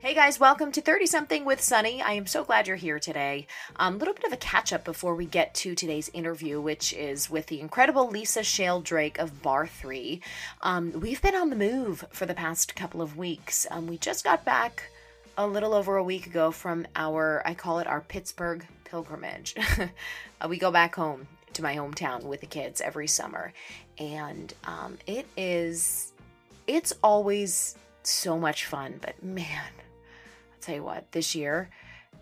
[0.00, 2.00] Hey guys, welcome to 30 something with Sunny.
[2.00, 3.48] I am so glad you're here today.
[3.74, 6.92] A um, little bit of a catch up before we get to today's interview, which
[6.92, 10.20] is with the incredible Lisa Schale-Drake of Barre 3.
[10.62, 13.66] Um, we've been on the move for the past couple of weeks.
[13.72, 14.84] Um, we just got back
[15.36, 19.56] a little over a week ago from our, I call it our Pittsburgh pilgrimage.
[20.40, 23.52] uh, we go back home to my hometown with the kids every summer,
[23.98, 26.12] and um, it is,
[26.68, 27.74] it's always
[28.04, 29.72] so much fun, but man,
[30.60, 31.68] tell you what, this year,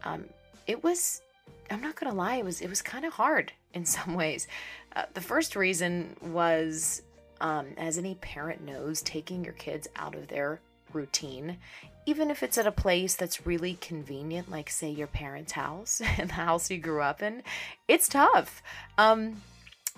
[0.04, 0.24] um,
[0.66, 1.22] it was.
[1.68, 4.46] I'm not gonna lie, it was it was kind of hard in some ways.
[4.94, 7.02] Uh, the first reason was,
[7.40, 10.60] um, as any parent knows, taking your kids out of their
[10.92, 11.58] routine,
[12.06, 16.30] even if it's at a place that's really convenient, like say your parents' house and
[16.30, 17.42] the house you grew up in,
[17.88, 18.62] it's tough.
[18.96, 19.42] Um,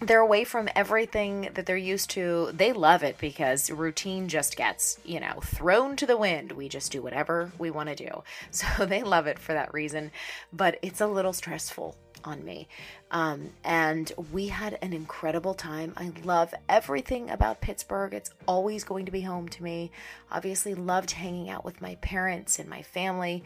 [0.01, 2.51] they're away from everything that they're used to.
[2.53, 6.53] They love it because routine just gets, you know, thrown to the wind.
[6.53, 8.23] We just do whatever we want to do.
[8.51, 10.11] So they love it for that reason.
[10.53, 12.69] But it's a little stressful on me.
[13.11, 15.93] Um, and we had an incredible time.
[15.97, 18.15] I love everything about Pittsburgh.
[18.15, 19.91] It's always going to be home to me.
[20.31, 23.45] Obviously, loved hanging out with my parents and my family.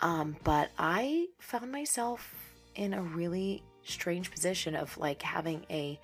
[0.00, 2.34] Um, but I found myself
[2.74, 5.98] in a really strange position of like having a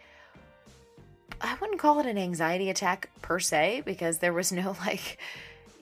[1.41, 5.19] I wouldn't call it an anxiety attack per se because there was no like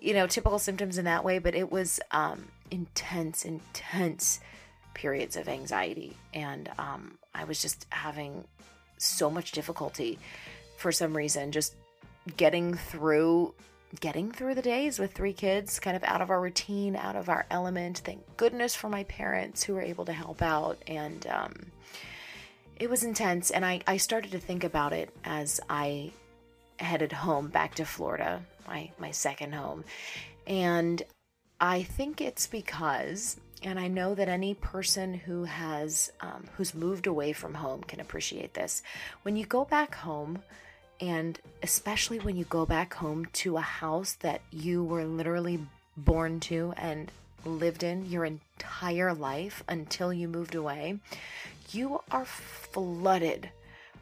[0.00, 4.41] you know typical symptoms in that way but it was um intense intense
[4.94, 6.16] periods of anxiety.
[6.34, 8.44] And um I was just having
[8.98, 10.19] so much difficulty
[10.76, 11.74] for some reason just
[12.36, 13.54] getting through
[14.00, 17.28] getting through the days with three kids, kind of out of our routine, out of
[17.28, 17.98] our element.
[18.05, 20.78] Thank goodness for my parents who were able to help out.
[20.86, 21.55] And um,
[22.77, 23.50] it was intense.
[23.50, 26.12] And I, I started to think about it as I
[26.78, 29.84] headed home back to Florida, my, my second home.
[30.47, 31.03] And
[31.61, 37.06] I think it's because, and I know that any person who has, um, who's moved
[37.06, 38.82] away from home can appreciate this.
[39.22, 40.43] When you go back home,
[41.00, 45.60] and especially when you go back home to a house that you were literally
[45.97, 47.10] born to and
[47.44, 50.98] lived in your entire life until you moved away,
[51.70, 53.50] you are flooded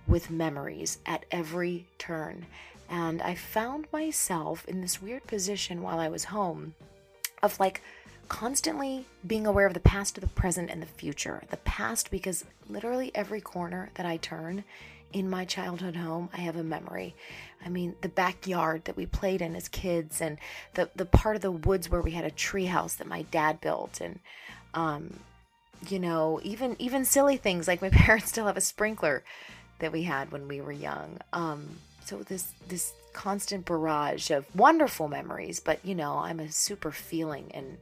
[0.07, 2.47] with memories at every turn.
[2.89, 6.75] And I found myself in this weird position while I was home
[7.43, 7.83] of like
[8.28, 11.43] constantly being aware of the past, the present, and the future.
[11.51, 14.65] The past, because literally every corner that I turn
[15.16, 17.15] in my childhood home, I have a memory.
[17.65, 20.37] I mean, the backyard that we played in as kids, and
[20.75, 23.62] the the part of the woods where we had a tree house that my dad
[23.62, 24.21] built, and
[24.75, 25.21] um,
[25.88, 29.25] you know, even even silly things like my parents still have a sprinkler
[29.78, 31.19] that we had when we were young.
[31.33, 36.93] Um, so this this constant barrage of wonderful memories, but you know, I'm a super
[36.93, 37.78] feeling and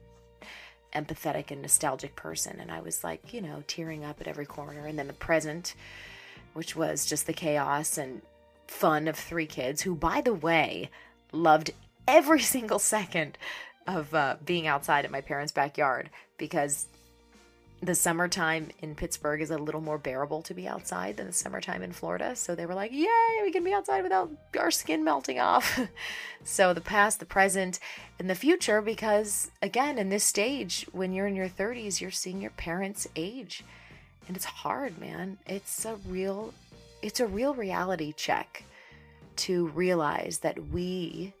[0.93, 4.85] empathetic and nostalgic person, and I was like, you know, tearing up at every corner,
[4.85, 5.75] and then the present
[6.55, 8.21] which was just the chaos and
[8.65, 10.89] fun of three kids who, by the way,
[11.31, 11.71] loved
[12.07, 13.37] every single second
[13.85, 16.87] of uh, being outside at my parents' backyard because
[17.81, 21.83] the summertime in Pittsburgh is a little more bearable to be outside than the summertime
[21.83, 22.35] in Florida.
[22.35, 25.79] So they were like, Yay, we can be outside without our skin melting off.
[26.43, 27.79] so the past, the present,
[28.17, 32.41] and the future, because again, in this stage, when you're in your 30s, you're seeing
[32.41, 33.63] your parents age
[34.27, 35.37] and it's hard man.
[35.45, 36.53] It's a real
[37.01, 38.63] it's a real reality check
[39.37, 41.33] to realize that we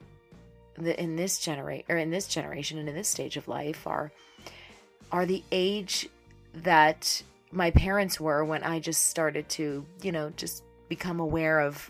[0.77, 4.11] the, in this generation or in this generation and in this stage of life are
[5.11, 6.09] are the age
[6.53, 11.89] that my parents were when I just started to, you know, just become aware of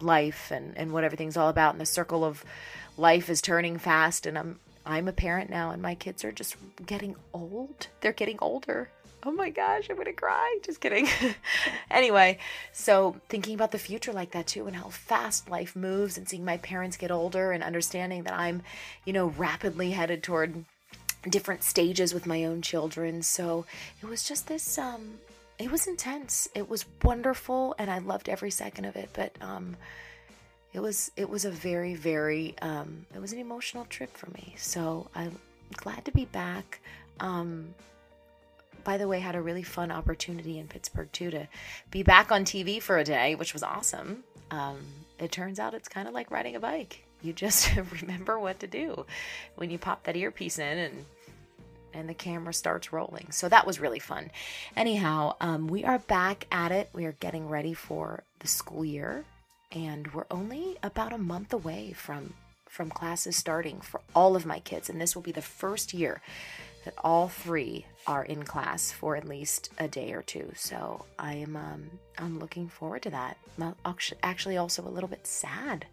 [0.00, 1.74] life and, and what everything's all about.
[1.74, 2.44] And the circle of
[2.96, 4.26] life is turning fast.
[4.26, 7.88] And I'm I'm a parent now and my kids are just getting old.
[8.00, 8.90] They're getting older
[9.24, 10.58] oh my gosh, I'm gonna cry.
[10.62, 11.08] Just kidding.
[11.90, 12.38] anyway,
[12.72, 16.44] so thinking about the future like that too, and how fast life moves, and seeing
[16.44, 18.62] my parents get older, and understanding that I'm,
[19.04, 20.64] you know, rapidly headed toward
[21.28, 23.22] different stages with my own children.
[23.22, 23.66] So
[24.00, 25.18] it was just this, um,
[25.58, 26.48] it was intense.
[26.54, 29.10] It was wonderful, and I loved every second of it.
[29.12, 29.76] But um,
[30.72, 34.54] it was it was a very very um, it was an emotional trip for me.
[34.56, 35.38] So I'm
[35.74, 36.80] glad to be back.
[37.20, 37.74] Um,
[38.84, 41.48] by the way, had a really fun opportunity in Pittsburgh too to
[41.90, 44.24] be back on TV for a day, which was awesome.
[44.50, 44.78] Um,
[45.18, 47.04] it turns out it's kind of like riding a bike.
[47.22, 47.70] You just
[48.02, 49.06] remember what to do
[49.56, 51.04] when you pop that earpiece in and
[51.94, 53.28] and the camera starts rolling.
[53.30, 54.30] So that was really fun.
[54.76, 56.90] Anyhow, um, we are back at it.
[56.92, 59.24] We are getting ready for the school year,
[59.72, 62.34] and we're only about a month away from
[62.68, 64.90] from classes starting for all of my kids.
[64.90, 66.20] And this will be the first year
[66.84, 70.50] that all three are in class for at least a day or two.
[70.56, 73.36] So I am um, I'm looking forward to that.
[73.60, 73.74] I'm
[74.22, 75.86] actually also a little bit sad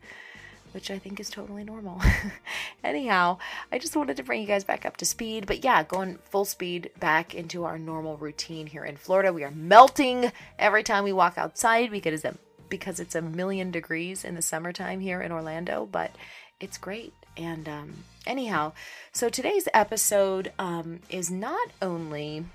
[0.75, 2.01] which I think is totally normal.
[2.83, 3.38] Anyhow,
[3.71, 5.47] I just wanted to bring you guys back up to speed.
[5.47, 9.31] But yeah, going full speed back into our normal routine here in Florida.
[9.31, 11.94] We are melting every time we walk outside
[12.25, 12.35] a,
[12.67, 16.12] because it's a million degrees in the summertime here in Orlando, but
[16.59, 17.13] it's great.
[17.38, 17.94] And um,
[18.26, 18.74] anyhow,
[19.12, 22.46] so today's episode um, is not only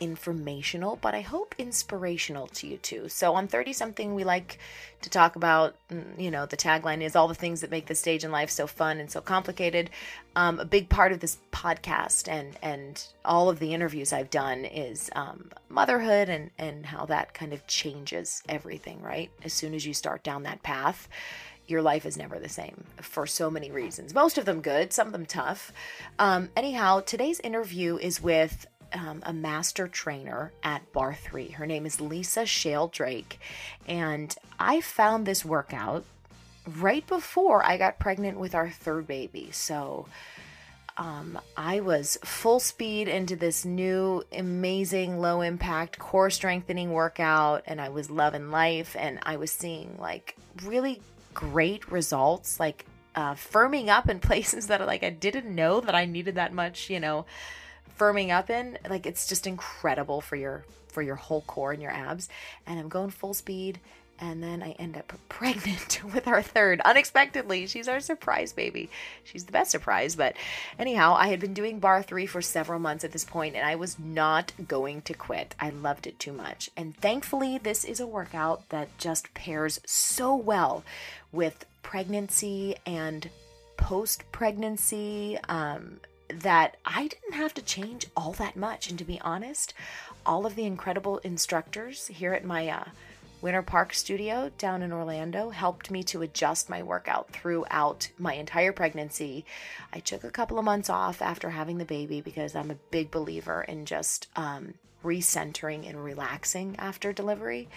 [0.00, 3.08] informational, but I hope inspirational to you too.
[3.08, 4.58] So on 30 something, we like
[5.02, 7.94] to talk about, mm, you know, the tagline is all the things that make the
[7.94, 9.90] stage in life so fun and so complicated.
[10.36, 14.64] Um, a big part of this podcast and, and all of the interviews I've done
[14.64, 19.30] is um, motherhood and, and how that kind of changes everything, right?
[19.42, 21.08] As soon as you start down that path
[21.66, 24.14] your life is never the same for so many reasons.
[24.14, 25.72] Most of them good, some of them tough.
[26.18, 31.48] Um, anyhow, today's interview is with um, a master trainer at Barre 3.
[31.50, 33.38] Her name is Lisa Schale-Drake.
[33.86, 36.04] And I found this workout
[36.78, 39.50] right before I got pregnant with our third baby.
[39.52, 40.06] So
[40.96, 47.64] um, I was full speed into this new, amazing, low impact core strengthening workout.
[47.66, 48.94] And I was loving life.
[48.98, 51.00] And I was seeing like really
[51.34, 56.04] great results, like uh, firming up in places that like I didn't know that I
[56.04, 57.26] needed that much, you know
[57.98, 61.92] firming up in like it's just incredible for your for your whole core and your
[61.92, 62.28] abs.
[62.66, 63.80] And i'm going full speed
[64.20, 67.66] and then i end up pregnant with our third unexpectedly.
[67.66, 68.90] She's our surprise baby.
[69.22, 70.34] She's the best surprise but
[70.78, 73.74] anyhow i had been doing barre 3 for several months at this point and i
[73.74, 75.54] was not going to quit.
[75.60, 76.70] I loved it too much.
[76.76, 80.84] And thankfully this is a workout that just pairs so well
[81.32, 83.28] with pregnancy and
[83.76, 88.88] post pregnancy um, that I didn't have to change all that much.
[88.88, 89.74] And to be honest,
[90.26, 92.84] all of the incredible instructors here at my uh,
[93.44, 98.72] Winter Park studio down in Orlando helped me to adjust my workout throughout my entire
[98.72, 99.44] pregnancy.
[99.92, 103.10] I took a couple of months off after having the baby because I'm a big
[103.10, 104.72] believer in just um,
[105.04, 107.68] recentering and relaxing after delivery.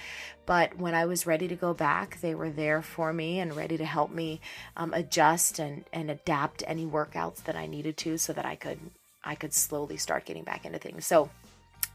[0.45, 3.75] But when I was ready to go back, they were there for me and ready
[3.75, 4.39] to help me
[4.77, 8.79] um, adjust and, and adapt any workouts that I needed to so that I could
[9.21, 11.05] I could slowly start getting back into things.
[11.05, 11.29] So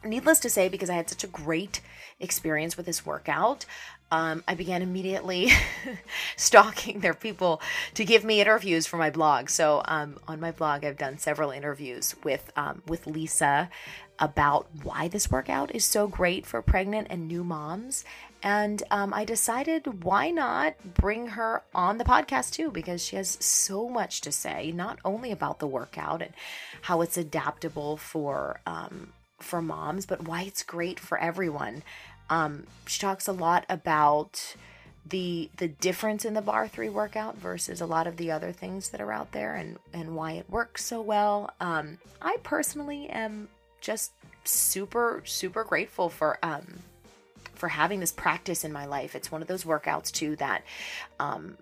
[0.04, 1.81] needless to say, because I had such a great
[2.20, 3.66] experience with this workout,
[4.12, 5.50] um, I began immediately
[6.37, 7.62] stalking their people
[7.94, 9.49] to give me interviews for my blog.
[9.49, 13.70] So um, on my blog, I've done several interviews with um, with Lisa
[14.19, 18.04] about why this workout is so great for pregnant and new moms.
[18.43, 23.38] And um, I decided why not bring her on the podcast too, because she has
[23.40, 26.32] so much to say, not only about the workout and
[26.82, 31.82] how it's adaptable for um, for moms, but why it's great for everyone.
[32.30, 34.56] Um, she talks a lot about
[35.04, 38.90] the the difference in the barre three workout versus a lot of the other things
[38.90, 41.50] that are out there and and why it works so well.
[41.60, 43.48] Um, I personally am
[43.80, 44.12] just
[44.44, 46.80] super super grateful for um,
[47.54, 49.14] for having this practice in my life.
[49.14, 50.62] It's one of those workouts too that
[51.20, 51.56] um,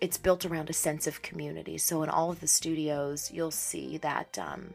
[0.00, 1.78] it's built around a sense of community.
[1.78, 4.74] So in all of the studios, you'll see that um,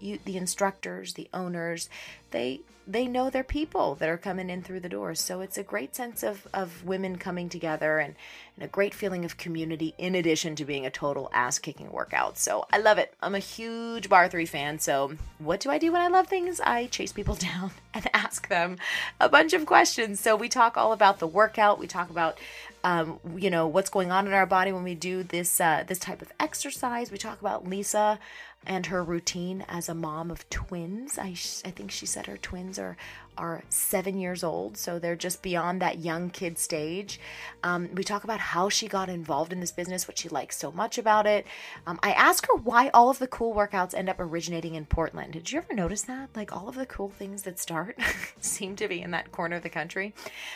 [0.00, 1.88] you the instructors, the owners,
[2.30, 5.20] they they know their people that are coming in through the doors.
[5.20, 8.16] So it's a great sense of, of women coming together and,
[8.56, 12.36] and a great feeling of community in addition to being a total ass kicking workout.
[12.36, 13.14] So I love it.
[13.22, 14.78] I'm a huge Barre 3 fan.
[14.80, 16.60] So what do I do when I love things?
[16.60, 18.78] I chase people down and ask them
[19.20, 20.18] a bunch of questions.
[20.18, 21.78] So we talk all about the workout.
[21.78, 22.38] We talk about
[22.82, 25.98] um, you know what's going on in our body when we do this uh, this
[25.98, 27.10] type of exercise.
[27.10, 28.18] We talk about Lisa
[28.66, 31.18] and her routine as a mom of twins.
[31.18, 31.28] I,
[31.64, 32.96] I think she said her twins are
[33.36, 37.18] are seven years old, so they're just beyond that young kid stage.
[37.62, 40.70] Um, we talk about how she got involved in this business, what she likes so
[40.72, 41.46] much about it.
[41.86, 45.32] Um, I ask her why all of the cool workouts end up originating in Portland.
[45.32, 46.30] Did you ever notice that?
[46.36, 47.98] Like all of the cool things that start
[48.40, 50.14] seem to be in that corner of the country.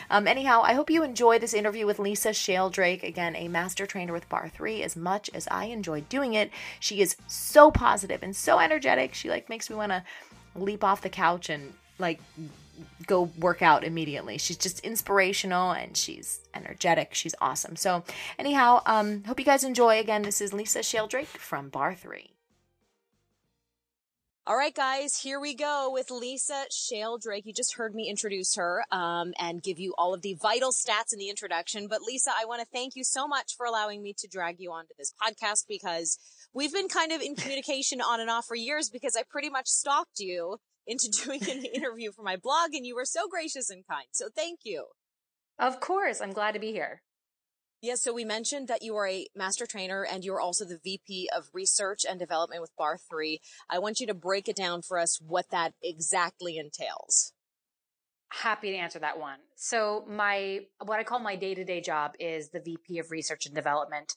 [0.09, 4.13] Um, anyhow, I hope you enjoy this interview with Lisa Schale-Drake, again, a master trainer
[4.13, 4.83] with Barre 3.
[4.83, 6.51] as much as I enjoyed doing it.
[6.79, 9.13] She is so positive and so energetic.
[9.13, 10.03] She like makes me want to
[10.55, 12.19] leap off the couch and like
[13.07, 14.37] go work out immediately.
[14.37, 17.13] She's just inspirational and she's energetic.
[17.13, 17.75] She's awesome.
[17.75, 18.03] So,
[18.37, 19.99] anyhow, um, hope you guys enjoy.
[19.99, 22.31] Again, this is Lisa Schale-Drake from Barre 3.
[24.47, 27.47] All right, guys, here we go with Lisa Schale-Drake.
[27.47, 31.11] You just heard me introduce her um, and give you all of the vital stats
[31.13, 31.87] in the introduction.
[31.87, 34.71] But Lisa, I want to thank you so much for allowing me to drag you
[34.71, 36.19] onto this podcast because
[36.53, 39.67] we've been kind of in communication on and off for years because I pretty much
[39.67, 43.85] stalked you into doing an interview for my blog and you were so gracious and
[43.87, 44.07] kind.
[44.11, 44.87] So thank you.
[45.57, 46.21] Of course.
[46.21, 47.01] I'm glad to be here.
[47.81, 51.29] Yes, so we mentioned that you are a master trainer and you're also the VP
[51.35, 53.39] of Research and Development with Barre 3.
[53.69, 57.33] I want you to break it down for us what that exactly entails.
[58.41, 59.39] Happy to answer that one.
[59.55, 64.13] So my what I call my day-to-day job is the VP of Research and Development.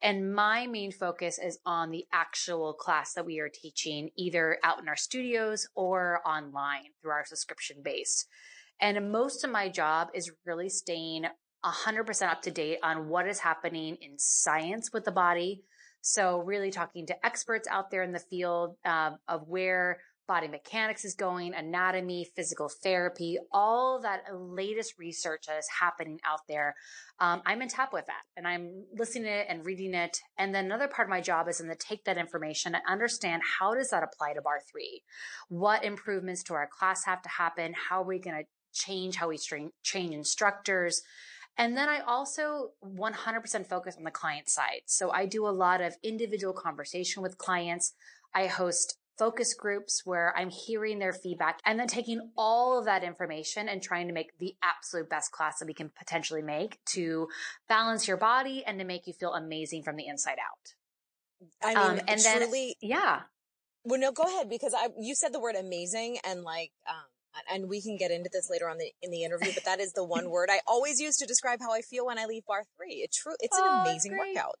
[0.00, 4.80] And my main focus is on the actual class that we are teaching either out
[4.80, 8.26] in our studios or online through our subscription base.
[8.80, 11.24] And most of my job is really staying
[11.64, 15.62] 100% up to date on what is happening in science with the body.
[16.00, 19.98] So, really talking to experts out there in the field uh, of where
[20.28, 26.40] body mechanics is going, anatomy, physical therapy, all that latest research that is happening out
[26.46, 26.76] there.
[27.18, 30.20] Um, I'm in tap with that and I'm listening to it and reading it.
[30.38, 33.42] And then another part of my job is in to take that information and understand
[33.58, 35.02] how does that apply to barre three?
[35.48, 37.74] What improvements to our class have to happen?
[37.88, 41.02] How are we going to change how we train instructors?
[41.56, 44.82] And then I also 100% focus on the client side.
[44.86, 47.94] So I do a lot of individual conversation with clients.
[48.32, 53.02] I host focus groups where I'm hearing their feedback and then taking all of that
[53.02, 57.28] information and trying to make the absolute best class that we can potentially make to
[57.68, 60.74] balance your body and to make you feel amazing from the inside out.
[61.62, 63.20] I mean, um, and truly, then, yeah.
[63.84, 66.96] Well, no, go ahead because I you said the word amazing and like um,
[67.50, 69.92] and we can get into this later on the, in the interview, but that is
[69.92, 72.64] the one word I always use to describe how I feel when I leave barre
[72.76, 73.02] three.
[73.04, 73.34] It's true.
[73.40, 74.56] It's an oh, amazing workout.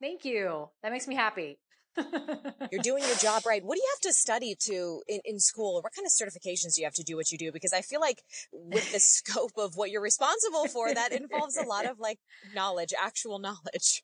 [0.00, 0.68] Thank you.
[0.82, 1.58] That makes me happy.
[1.96, 3.64] You're doing your job right.
[3.64, 5.80] What do you have to study to in, in school?
[5.82, 7.52] What kind of certifications do you have to do what you do?
[7.52, 8.22] Because I feel like
[8.52, 12.18] with the scope of what you're responsible for, that involves a lot of like
[12.54, 14.02] knowledge, actual knowledge.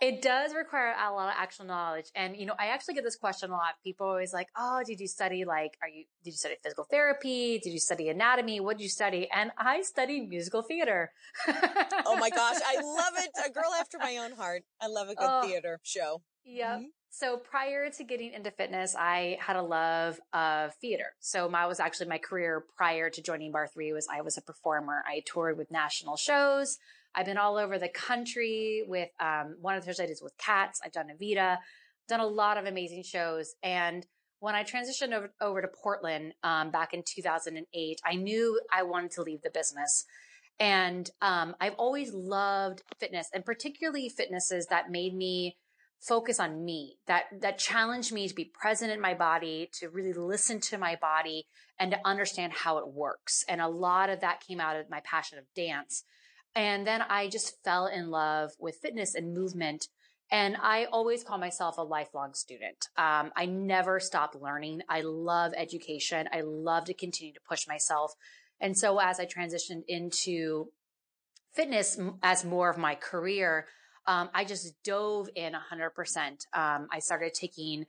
[0.00, 2.06] It does require a lot of actual knowledge.
[2.16, 3.74] And, you know, I actually get this question a lot.
[3.84, 7.60] People always like, Oh, did you study like, are you, did you study physical therapy?
[7.62, 8.58] Did you study anatomy?
[8.58, 9.28] What did you study?
[9.32, 11.12] And I studied musical theater.
[11.46, 12.56] oh my gosh.
[12.66, 13.30] I love it.
[13.46, 14.64] A girl after my own heart.
[14.80, 16.22] I love a good oh, theater show.
[16.44, 16.68] Yep.
[16.68, 16.84] Mm-hmm.
[17.14, 21.12] So prior to getting into fitness, I had a love of theater.
[21.20, 24.40] So my was actually my career prior to joining Barre 3 was I was a
[24.40, 25.04] performer.
[25.06, 26.78] I toured with national shows.
[27.14, 30.38] I've been all over the country with um, one of the shows I did with
[30.38, 30.80] Cats.
[30.82, 31.58] I've done Evita,
[32.08, 33.56] done a lot of amazing shows.
[33.62, 34.06] And
[34.40, 39.10] when I transitioned over, over to Portland um, back in 2008, I knew I wanted
[39.12, 40.06] to leave the business.
[40.58, 45.58] And um, I've always loved fitness and particularly fitnesses that made me
[46.02, 50.12] focus on me, that, that challenged me to be present in my body, to really
[50.12, 51.46] listen to my body
[51.78, 53.44] and to understand how it works.
[53.48, 56.02] And a lot of that came out of my passion of dance.
[56.54, 59.86] And then I just fell in love with fitness and movement.
[60.30, 62.88] And I always call myself a lifelong student.
[62.96, 64.82] Um, I never stop learning.
[64.88, 66.28] I love education.
[66.32, 68.14] I love to continue to push myself.
[68.60, 70.68] And so as I transitioned into
[71.54, 73.66] fitness as more of my career,
[74.06, 76.46] um, I just dove in 100%.
[76.52, 77.86] Um, I started taking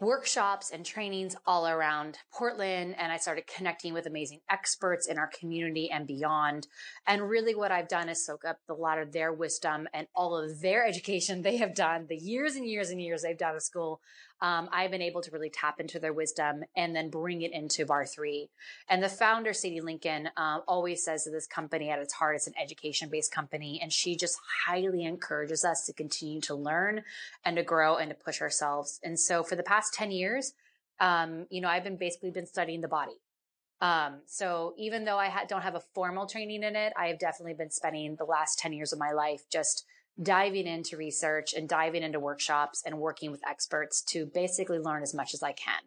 [0.00, 2.96] workshops and trainings all around Portland.
[2.98, 6.66] And I started connecting with amazing experts in our community and beyond.
[7.06, 10.36] And really what I've done is soak up a lot of their wisdom and all
[10.36, 13.62] of their education they have done, the years and years and years they've done at
[13.62, 14.00] school
[14.40, 17.86] um, I've been able to really tap into their wisdom and then bring it into
[17.86, 18.50] Barre 3.
[18.88, 22.46] And the founder, Sadie Lincoln, uh, always says that this company at its heart is
[22.46, 23.80] an education based company.
[23.82, 27.02] And she just highly encourages us to continue to learn
[27.44, 29.00] and to grow and to push ourselves.
[29.02, 30.52] And so for the past 10 years,
[31.00, 33.20] um, you know, I've been basically been studying the body.
[33.80, 37.18] Um, so even though I ha- don't have a formal training in it, I have
[37.18, 39.84] definitely been spending the last 10 years of my life just
[40.22, 45.14] diving into research and diving into workshops and working with experts to basically learn as
[45.14, 45.82] much as I can.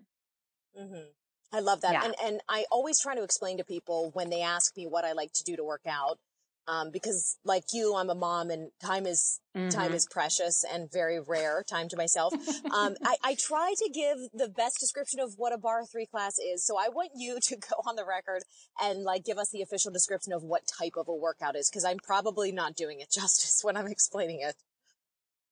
[0.80, 1.08] Mm-hmm.
[1.54, 1.94] I love that.
[1.94, 2.04] Yeah.
[2.04, 5.14] And, and I always try to explain to people when they ask me what I
[5.14, 6.20] like to do to work out.
[6.68, 9.70] Um, because like you, I'm a mom and time is, mm-hmm.
[9.70, 12.34] time is precious and very rare time to myself.
[12.74, 16.38] um, I, I try to give the best description of what a barre three class
[16.38, 16.66] is.
[16.66, 18.44] So I want you to go on the record
[18.82, 21.70] and like give us the official description of what type of a workout is.
[21.70, 24.56] Cause I'm probably not doing it justice when I'm explaining it.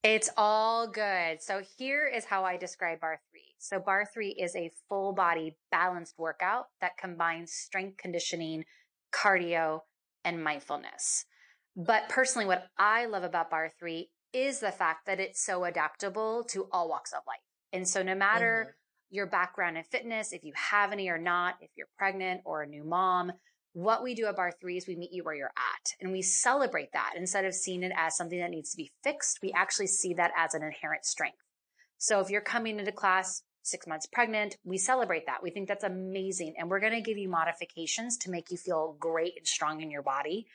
[0.03, 1.41] It's all good.
[1.41, 3.55] So here is how I describe barre three.
[3.57, 8.65] So barre three is a full body balanced workout that combines strength conditioning,
[9.11, 9.79] cardio,
[10.25, 11.25] and mindfulness.
[11.77, 16.43] But personally, what I love about Barre 3 is the fact that it's so adaptable
[16.49, 17.39] to all walks of life.
[17.71, 19.15] And so no matter mm-hmm.
[19.15, 22.67] your background in fitness, if you have any or not, if you're pregnant or a
[22.67, 23.31] new mom.
[23.73, 26.21] What we do at barre 3 is we meet you where you're at and we
[26.21, 27.13] celebrate that.
[27.17, 30.31] Instead of seeing it as something that needs to be fixed, we actually see that
[30.37, 31.37] as an inherent strength.
[31.97, 35.41] So if you're coming into class six months pregnant, we celebrate that.
[35.41, 36.55] We think that's amazing.
[36.57, 39.91] And we're going to give you modifications to make you feel great and strong in
[39.91, 40.47] your body.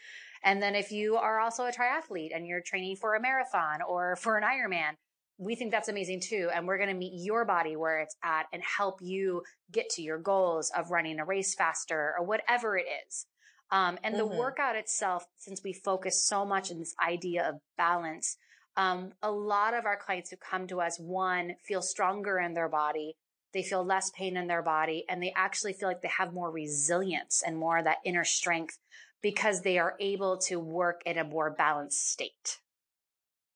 [0.42, 4.16] And then if you are also a triathlete and you're training for a marathon or
[4.16, 4.94] for an Ironman,
[5.38, 6.50] we think that's amazing too.
[6.54, 10.02] And we're going to meet your body where it's at and help you get to
[10.02, 13.26] your goals of running a race faster or whatever it is.
[13.70, 14.28] Um, and mm-hmm.
[14.28, 18.36] the workout itself, since we focus so much on this idea of balance,
[18.80, 22.68] um, a lot of our clients who come to us, one, feel stronger in their
[22.68, 23.14] body.
[23.52, 26.50] They feel less pain in their body and they actually feel like they have more
[26.50, 28.78] resilience and more of that inner strength
[29.20, 32.60] because they are able to work in a more balanced state.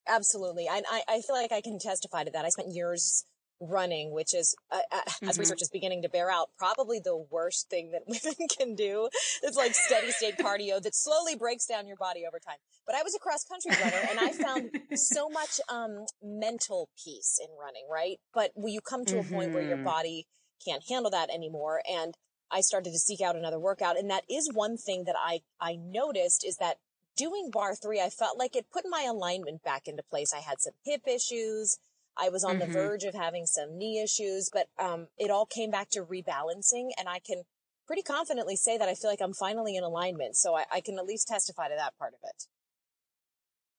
[0.07, 0.69] Absolutely.
[0.69, 2.45] I, I feel like I can testify to that.
[2.45, 3.25] I spent years
[3.69, 5.29] running, which is, uh, uh, mm-hmm.
[5.29, 9.09] as research is beginning to bear out, probably the worst thing that women can do.
[9.43, 12.57] It's like steady state cardio that slowly breaks down your body over time.
[12.87, 17.39] But I was a cross country runner and I found so much, um, mental peace
[17.43, 18.19] in running, right?
[18.33, 19.35] But you come to mm-hmm.
[19.35, 19.85] a point where your mm-hmm.
[19.85, 20.27] body
[20.65, 21.83] can't handle that anymore.
[21.91, 22.15] And
[22.51, 23.99] I started to seek out another workout.
[23.99, 26.77] And that is one thing that I, I noticed is that
[27.17, 30.33] doing barre three, I felt like it put my alignment back into place.
[30.33, 31.79] I had some hip issues.
[32.19, 32.73] I was on mm-hmm.
[32.73, 36.91] the verge of having some knee issues, but um, it all came back to rebalancing.
[36.99, 37.43] And I can
[37.87, 40.37] pretty confidently say that I feel like I'm finally in alignment.
[40.37, 42.45] So I, I can at least testify to that part of it.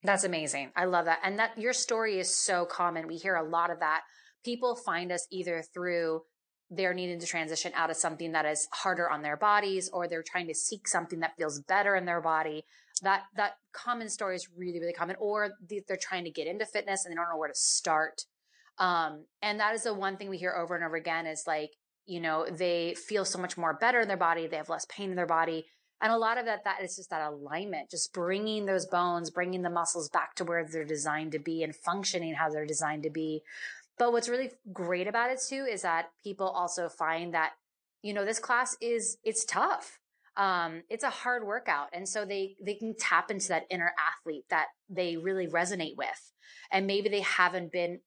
[0.03, 0.71] That's amazing.
[0.75, 1.19] I love that.
[1.23, 3.07] And that your story is so common.
[3.07, 4.01] We hear a lot of that.
[4.43, 6.21] People find us either through
[6.69, 10.23] they're needing to transition out of something that is harder on their bodies or they're
[10.23, 12.65] trying to seek something that feels better in their body
[13.01, 15.51] that that common story is really really common or
[15.87, 18.23] they're trying to get into fitness and they don't know where to start.
[18.77, 21.71] Um, and that is the one thing we hear over and over again is like
[22.05, 25.09] you know they feel so much more better in their body they have less pain
[25.09, 25.65] in their body.
[26.01, 29.61] And a lot of that that is just that alignment just bringing those bones bringing
[29.61, 33.09] the muscles back to where they're designed to be and functioning how they're designed to
[33.09, 33.43] be.
[33.97, 37.53] But what's really great about it too is that people also find that
[38.01, 39.99] you know this class is it's tough
[40.37, 41.87] um, it's a hard workout.
[41.93, 46.31] And so they, they can tap into that inner athlete that they really resonate with.
[46.71, 47.99] And maybe they haven't been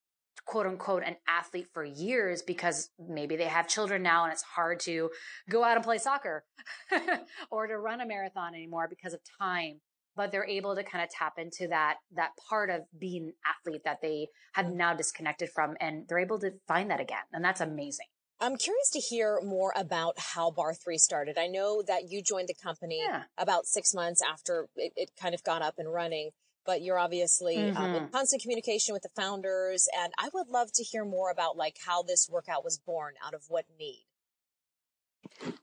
[0.46, 4.80] quote unquote an athlete for years because maybe they have children now and it's hard
[4.80, 5.10] to
[5.50, 6.44] go out and play soccer
[7.50, 9.80] or to run a marathon anymore because of time
[10.16, 13.82] but they're able to kind of tap into that that part of being an athlete
[13.84, 14.74] that they had mm.
[14.74, 18.06] now disconnected from and they're able to find that again and that's amazing
[18.40, 21.38] I'm curious to hear more about how Barre 3 started.
[21.38, 23.24] I know that you joined the company yeah.
[23.36, 26.30] about six months after it, it, kind of got up and running,
[26.64, 27.76] but you're obviously mm-hmm.
[27.76, 29.88] um, in constant communication with the founders.
[29.98, 33.34] And I would love to hear more about like how this workout was born out
[33.34, 34.04] of what need.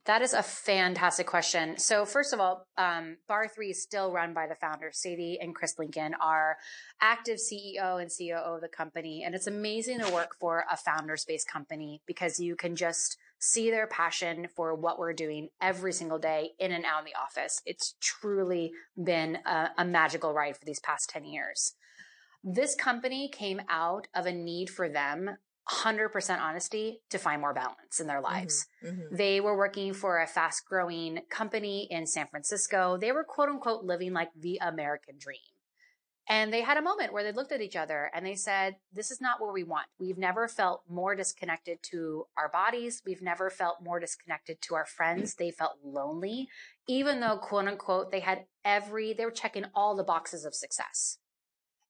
[0.05, 1.77] That is a fantastic question.
[1.77, 4.97] So, first of all, um, Barre 3 is still run by the founders.
[4.97, 6.57] Sadie and Chris Lincoln are
[7.01, 9.23] active CEO and COO of the company.
[9.25, 13.69] And it's amazing to work for a founders based company because you can just see
[13.69, 17.61] their passion for what we're doing every single day in and out in the office.
[17.65, 21.73] It's truly been a, a magical ride for these past 10 years.
[22.43, 25.37] This company came out of a need for them
[25.69, 28.33] 100% honesty to find more balance in their mm-hmm.
[28.33, 28.67] lives.
[28.83, 29.15] Mm-hmm, mm-hmm.
[29.15, 32.97] They were working for a fast growing company in San Francisco.
[32.97, 35.39] They were quote unquote living like the American dream.
[36.27, 39.11] And they had a moment where they looked at each other and they said, This
[39.11, 39.85] is not what we want.
[39.99, 43.03] We've never felt more disconnected to our bodies.
[43.05, 45.35] We've never felt more disconnected to our friends.
[45.35, 46.47] They felt lonely,
[46.87, 51.19] even though, quote unquote, they had every, they were checking all the boxes of success.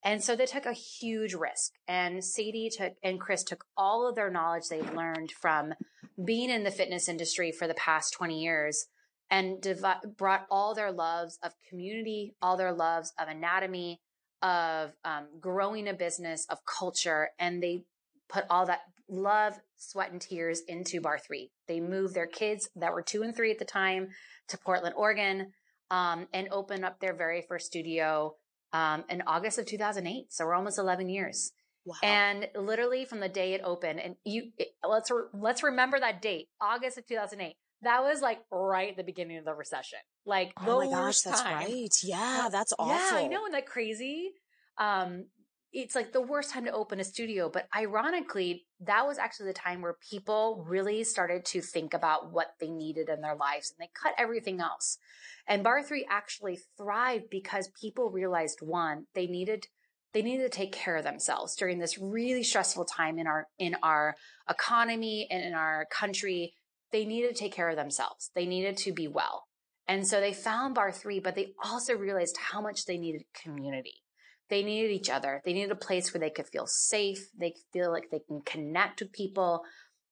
[0.05, 1.73] And so they took a huge risk.
[1.87, 5.73] And Sadie took and Chris took all of their knowledge they've learned from
[6.23, 8.85] being in the fitness industry for the past 20 years
[9.31, 9.83] and dev-
[10.15, 13.99] brought all their loves of community, all their loves of anatomy,
[14.43, 17.83] of um, growing a business, of culture, and they
[18.29, 21.49] put all that love, sweat, and tears into Barre 3.
[21.67, 24.09] They moved their kids that were two and three at the time
[24.49, 25.53] to Portland, Oregon,
[25.89, 28.35] um, and opened up their very first studio
[28.75, 30.33] um, in August of 2008.
[30.33, 31.53] So we're almost 11 years.
[31.85, 31.95] Wow.
[32.03, 36.19] And literally from the day it opened, and you it, let's re- let's remember that
[36.19, 37.55] date, August of 2008.
[37.83, 39.99] That was like right at the beginning of the recession.
[40.25, 41.57] Like, oh my gosh, that's time.
[41.57, 41.95] right.
[42.03, 42.95] Yeah, that's awful.
[42.95, 44.31] Yeah, I know, isn't that crazy?
[44.79, 45.25] Um,
[45.75, 47.49] it's like the worst time to open a studio.
[47.49, 52.53] But ironically, that was actually the time where people really started to think about what
[52.61, 54.97] they needed in their lives and they cut everything else.
[55.47, 59.67] And barre 3 actually thrived because people realized one, they needed
[60.13, 63.75] they needed to take care of themselves during this really stressful time in our in
[63.83, 64.15] our
[64.49, 66.53] economy and in our country
[66.93, 69.43] they needed to take care of themselves they needed to be well
[69.89, 74.04] and so they found barre 3 but they also realized how much they needed community
[74.49, 75.41] they needed each other.
[75.43, 77.29] They needed a place where they could feel safe.
[77.37, 79.63] They feel like they can connect with people.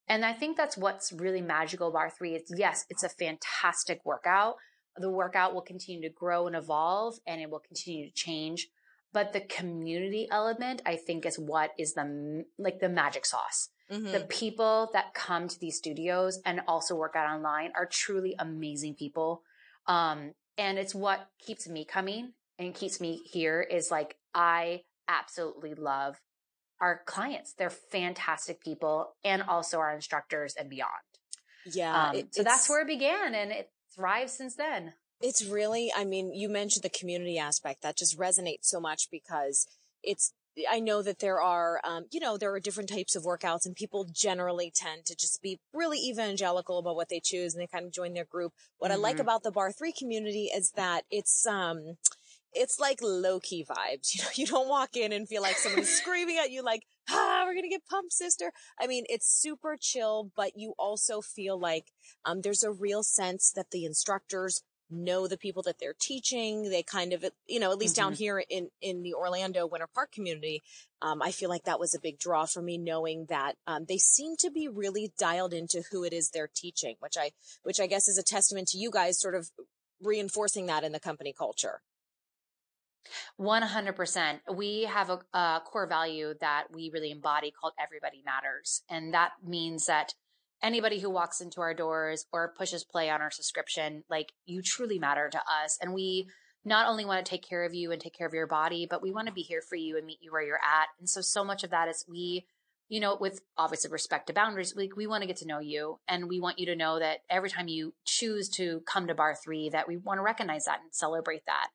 [0.06, 4.56] And i think that's what's really magical barre 3 it's yes it's a fantastic workout.
[4.96, 8.68] The workout will continue to grow and evolve and it will continue to change.
[9.12, 13.70] But the community element i think is what is the like the magic sauce.
[13.92, 14.12] Mm-hmm.
[14.12, 18.94] the people that come to these studios and also work out online are truly amazing
[18.94, 19.42] people.
[19.86, 25.74] Um, and it's what keeps me coming and keeps me here is like i absolutely
[25.74, 26.20] love
[26.80, 30.90] our clients they're fantastic people and also our instructors and beyond
[31.66, 34.92] yeah um, it, so that's where it began and it thrives since then
[35.24, 39.66] it's really, I mean, you mentioned the community aspect that just resonates so much because
[40.02, 40.34] it's,
[40.70, 43.74] I know that there are, um, you know, there are different types of workouts and
[43.74, 47.86] people generally tend to just be really evangelical about what they choose and they kind
[47.86, 48.52] of join their group.
[48.78, 49.00] What mm-hmm.
[49.00, 49.22] I like mm-hmm.
[49.22, 51.96] about the barre three community is that it's, um,
[52.54, 54.14] it's like low key vibes.
[54.14, 57.42] You know, you don't walk in and feel like someone's screaming at you like, ah,
[57.44, 58.52] we're going to get pumped, sister.
[58.80, 61.92] I mean, it's super chill, but you also feel like,
[62.24, 66.70] um, there's a real sense that the instructors know the people that they're teaching.
[66.70, 68.10] They kind of, you know, at least mm-hmm.
[68.10, 70.62] down here in, in the Orlando Winter Park community,
[71.02, 73.98] um, I feel like that was a big draw for me knowing that, um, they
[73.98, 77.86] seem to be really dialed into who it is they're teaching, which I, which I
[77.86, 79.50] guess is a testament to you guys sort of
[80.02, 81.80] reinforcing that in the company culture.
[83.40, 84.40] 100%.
[84.54, 88.82] We have a, a core value that we really embody called everybody matters.
[88.88, 90.14] And that means that
[90.62, 94.98] anybody who walks into our doors or pushes play on our subscription, like you truly
[94.98, 95.78] matter to us.
[95.80, 96.28] And we
[96.64, 99.02] not only want to take care of you and take care of your body, but
[99.02, 100.88] we want to be here for you and meet you where you're at.
[100.98, 102.46] And so, so much of that is we,
[102.88, 105.98] you know, with obviously respect to boundaries, we, we want to get to know you
[106.08, 109.36] and we want you to know that every time you choose to come to barre
[109.36, 111.68] three, that we want to recognize that and celebrate that.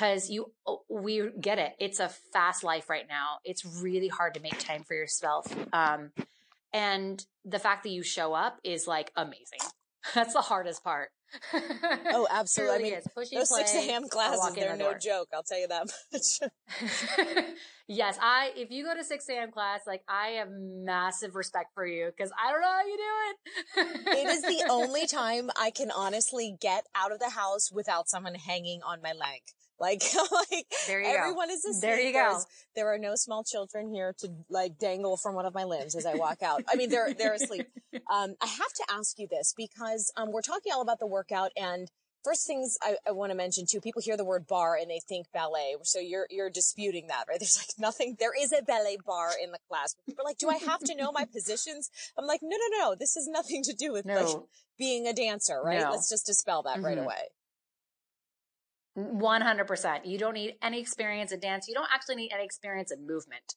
[0.00, 1.74] Cause you, oh, we get it.
[1.78, 3.36] It's a fast life right now.
[3.44, 5.46] It's really hard to make time for yourself.
[5.74, 6.12] Um,
[6.72, 9.58] and the fact that you show up is like amazing.
[10.14, 11.10] That's the hardest part.
[11.52, 12.78] oh, absolutely.
[12.78, 14.08] Really I mean, those play, 6 a.m.
[14.08, 15.28] classes, they're the no joke.
[15.34, 16.50] I'll tell you that much.
[17.86, 18.18] yes.
[18.22, 19.50] I, if you go to 6 a.m.
[19.52, 23.82] class, like I have massive respect for you because I don't know how you do
[23.82, 24.16] it.
[24.16, 28.34] it is the only time I can honestly get out of the house without someone
[28.34, 29.42] hanging on my leg.
[29.80, 30.02] Like,
[30.52, 31.54] like there you everyone go.
[31.54, 31.80] is asleep.
[31.80, 32.40] There you go.
[32.76, 36.04] there are no small children here to like dangle from one of my limbs as
[36.06, 36.62] I walk out.
[36.68, 37.66] I mean, they're, they're asleep.
[38.10, 41.50] Um, I have to ask you this because, um, we're talking all about the workout
[41.56, 41.88] and
[42.24, 45.00] first things I, I want to mention too, people hear the word bar and they
[45.00, 45.74] think ballet.
[45.82, 47.38] So you're, you're disputing that, right?
[47.40, 49.94] There's like nothing, there is a ballet bar in the class.
[50.06, 51.90] People are like, do I have to know my positions?
[52.18, 52.94] I'm like, no, no, no.
[52.98, 54.24] This has nothing to do with no.
[54.24, 54.36] like
[54.78, 55.80] being a dancer, right?
[55.80, 55.90] No.
[55.90, 56.86] Let's just dispel that mm-hmm.
[56.86, 57.28] right away.
[58.98, 60.00] 100%.
[60.04, 61.68] You don't need any experience in dance.
[61.68, 63.54] You don't actually need any experience in movement.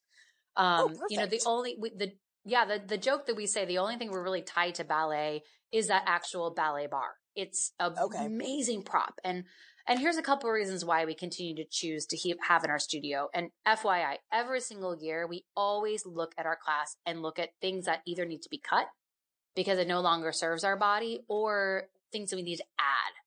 [0.56, 2.12] Oh, um, oh, you know, the only, the,
[2.46, 5.44] yeah, the, the joke that we say, the only thing we're really tied to ballet
[5.72, 7.16] is that actual ballet bar.
[7.36, 8.26] It's an okay.
[8.26, 9.16] amazing prop.
[9.24, 9.46] And,
[9.88, 12.70] and here's a couple of reasons why we continue to choose to keep, have in
[12.70, 13.28] our studio.
[13.34, 17.86] And FYI, every single year, we always look at our class and look at things
[17.86, 18.86] that either need to be cut
[19.56, 23.23] because it no longer serves our body or things that we need to add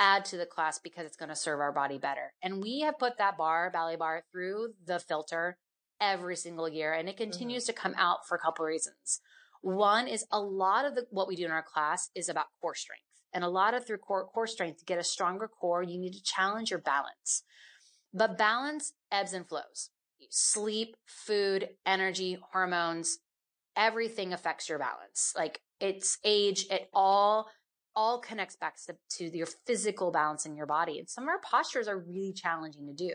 [0.00, 2.32] add to the class because it's going to serve our body better.
[2.42, 5.58] And we have put that bar, ballet bar, through the filter
[6.00, 7.30] every single year, and it mm-hmm.
[7.30, 7.76] continues mm-hmm.
[7.76, 9.20] to come out for a couple of reasons.
[9.60, 12.74] One is a lot of the, what we do in our class is about core
[12.74, 13.04] strength.
[13.32, 16.14] And a lot of through core, core strength to get a stronger core, you need
[16.14, 17.44] to challenge your balance.
[18.12, 19.90] But balance ebbs and flows.
[20.30, 23.18] Sleep, food, energy, hormones,
[23.76, 25.32] everything affects your balance.
[25.36, 27.48] Like it's age, it all
[28.00, 30.98] all connects back to, to your physical balance in your body.
[30.98, 33.14] And some of our postures are really challenging to do.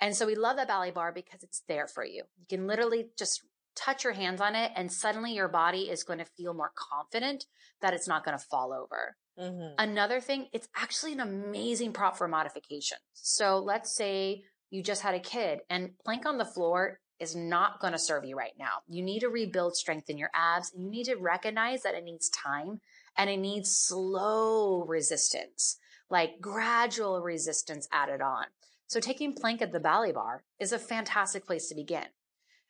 [0.00, 2.22] And so we love that ballet bar because it's there for you.
[2.38, 3.42] You can literally just
[3.74, 7.46] touch your hands on it and suddenly your body is going to feel more confident
[7.82, 9.16] that it's not going to fall over.
[9.36, 9.74] Mm-hmm.
[9.78, 12.98] Another thing, it's actually an amazing prop for modification.
[13.14, 17.80] So let's say you just had a kid and plank on the floor is not
[17.80, 18.82] going to serve you right now.
[18.86, 22.04] You need to rebuild strength in your abs and you need to recognize that it
[22.04, 22.80] needs time
[23.16, 25.78] and it needs slow resistance,
[26.10, 28.46] like gradual resistance added on.
[28.86, 32.04] So taking plank at the ballet bar is a fantastic place to begin.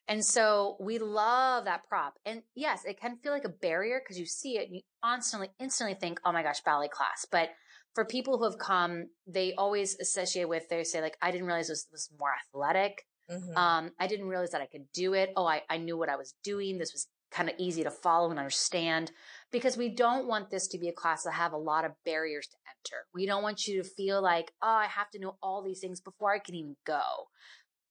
[0.07, 2.15] And so we love that prop.
[2.27, 5.49] And yes, it can feel like a barrier because you see it and you instantly,
[5.59, 7.27] instantly think, oh my gosh, ballet class.
[7.31, 7.51] But
[7.95, 11.69] for people who have come, they always associate with, they say like, I didn't realize
[11.69, 13.07] this was more athletic.
[13.31, 13.57] Mm-hmm.
[13.57, 15.31] Um, I didn't realize that I could do it.
[15.37, 16.77] Oh, I, I knew what I was doing.
[16.77, 19.11] This was kind of easy to follow and understand
[19.55, 22.49] because we don't want this to be a class that have a lot of barriers
[22.49, 23.05] to enter.
[23.15, 26.01] We don't want you to feel like, oh, I have to know all these things
[26.01, 27.01] before I can even go.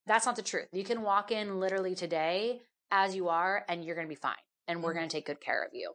[0.06, 0.68] That's not the truth.
[0.74, 2.60] You can walk in literally today
[2.92, 4.34] as you are and you're going to be fine
[4.68, 5.00] and we're mm-hmm.
[5.00, 5.94] going to take good care of you.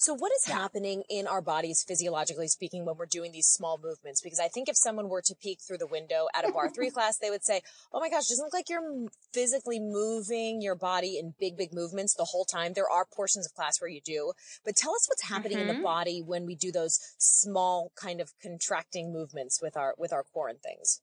[0.00, 0.54] So what is yeah.
[0.54, 4.20] happening in our bodies physiologically speaking when we're doing these small movements?
[4.20, 6.90] Because I think if someone were to peek through the window at a barre three
[6.94, 11.18] class, they would say, Oh my gosh, doesn't look like you're physically moving your body
[11.18, 12.74] in big, big movements the whole time.
[12.74, 14.34] There are portions of class where you do,
[14.64, 15.62] but tell us what's happening mm-hmm.
[15.62, 15.82] in the mm-hmm.
[15.82, 20.48] body when we do those small kind of contracting movements with our, with our core
[20.48, 21.00] and things.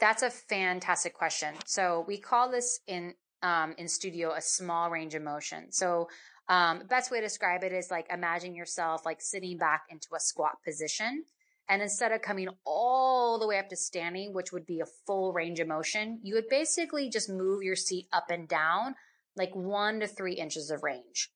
[0.00, 1.54] That's a fantastic question.
[1.66, 5.70] So we call this in um, in studio a small range of motion.
[5.70, 6.08] So
[6.48, 10.20] um, best way to describe it is like imagine yourself like sitting back into a
[10.20, 11.24] squat position.
[11.68, 15.32] And instead of coming all the way up to standing, which would be a full
[15.32, 18.94] range of motion, you would basically just move your seat up and down
[19.36, 21.30] like one to three inches of range.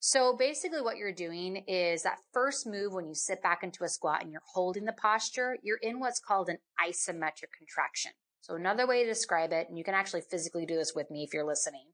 [0.00, 3.88] So basically what you're doing is that first move when you sit back into a
[3.88, 8.12] squat and you're holding the posture, you're in what's called an isometric contraction.
[8.44, 11.24] So another way to describe it, and you can actually physically do this with me
[11.24, 11.86] if you're listening,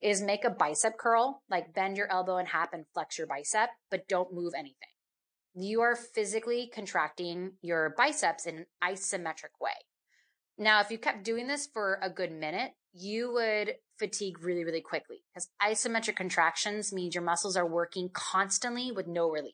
[0.00, 3.68] is make a bicep curl, like bend your elbow in half and flex your bicep,
[3.90, 4.88] but don't move anything.
[5.54, 9.72] You are physically contracting your biceps in an isometric way.
[10.56, 14.80] Now, if you kept doing this for a good minute, you would fatigue really, really
[14.80, 19.52] quickly because isometric contractions means your muscles are working constantly with no relief.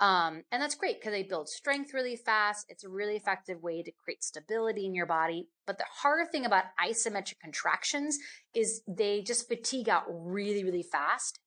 [0.00, 2.66] Um, and that's great because they build strength really fast.
[2.68, 5.48] It's a really effective way to create stability in your body.
[5.66, 8.18] But the harder thing about isometric contractions
[8.54, 11.38] is they just fatigue out really, really fast.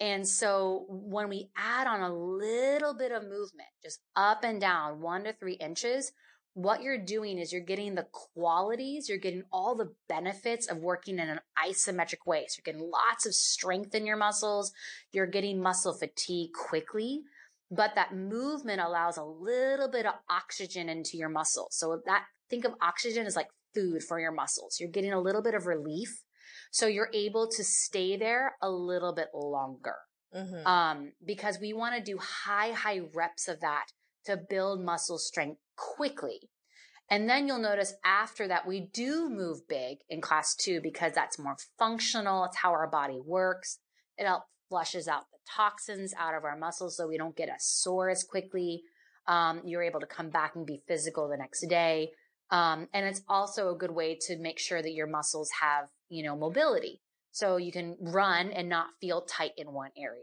[0.00, 5.00] And so when we add on a little bit of movement, just up and down
[5.00, 6.12] one to three inches,
[6.52, 11.18] what you're doing is you're getting the qualities, you're getting all the benefits of working
[11.18, 12.44] in an isometric way.
[12.48, 14.72] So you're getting lots of strength in your muscles.
[15.10, 17.22] You're getting muscle fatigue quickly
[17.74, 21.76] but that movement allows a little bit of oxygen into your muscles.
[21.76, 24.78] So that think of oxygen as like food for your muscles.
[24.80, 26.22] You're getting a little bit of relief.
[26.70, 29.96] So you're able to stay there a little bit longer.
[30.34, 30.66] Mm-hmm.
[30.66, 33.86] Um, because we want to do high, high reps of that
[34.26, 36.50] to build muscle strength quickly.
[37.08, 41.38] And then you'll notice after that, we do move big in class two because that's
[41.38, 42.44] more functional.
[42.44, 43.78] It's how our body works.
[44.16, 47.64] It helps flushes out the toxins out of our muscles so we don't get as
[47.64, 48.82] sore as quickly.
[49.26, 52.10] Um, you're able to come back and be physical the next day.
[52.50, 56.22] Um, and it's also a good way to make sure that your muscles have, you
[56.22, 57.00] know, mobility.
[57.32, 60.22] So you can run and not feel tight in one area.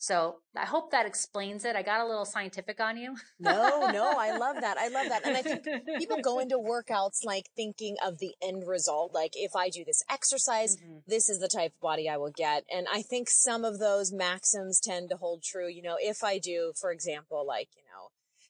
[0.00, 1.76] So I hope that explains it.
[1.76, 3.16] I got a little scientific on you.
[3.38, 4.78] no, no, I love that.
[4.78, 5.26] I love that.
[5.26, 5.62] And I think
[5.98, 9.12] people go into workouts like thinking of the end result.
[9.12, 11.00] Like if I do this exercise, mm-hmm.
[11.06, 12.64] this is the type of body I will get.
[12.74, 15.68] And I think some of those maxims tend to hold true.
[15.68, 18.08] You know, if I do, for example, like, you know,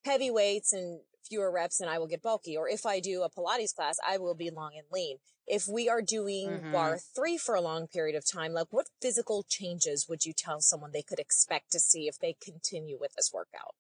[0.08, 2.56] heavy weights and fewer reps and I will get bulky.
[2.56, 5.18] Or if I do a Pilates class, I will be long and lean
[5.50, 6.72] if we are doing mm-hmm.
[6.72, 10.60] barre three for a long period of time, like what physical changes would you tell
[10.60, 13.74] someone they could expect to see if they continue with this workout?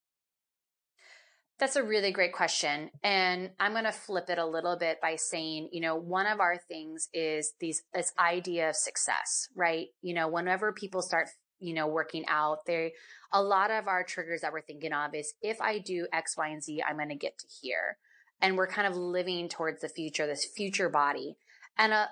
[1.60, 2.90] That's a really great question.
[3.04, 6.40] And I'm going to flip it a little bit by saying, you know, one of
[6.40, 9.88] our things is these, this idea of success, right?
[10.02, 11.28] You know, whenever people start,
[11.60, 12.92] you know, working out, they,
[13.32, 16.48] a lot of our triggers that we're thinking of is if I do X, Y,
[16.48, 17.98] and Z, I'm going to get to here.
[18.42, 21.36] And we're kind of living towards the future, this future body.
[21.76, 22.06] And uh,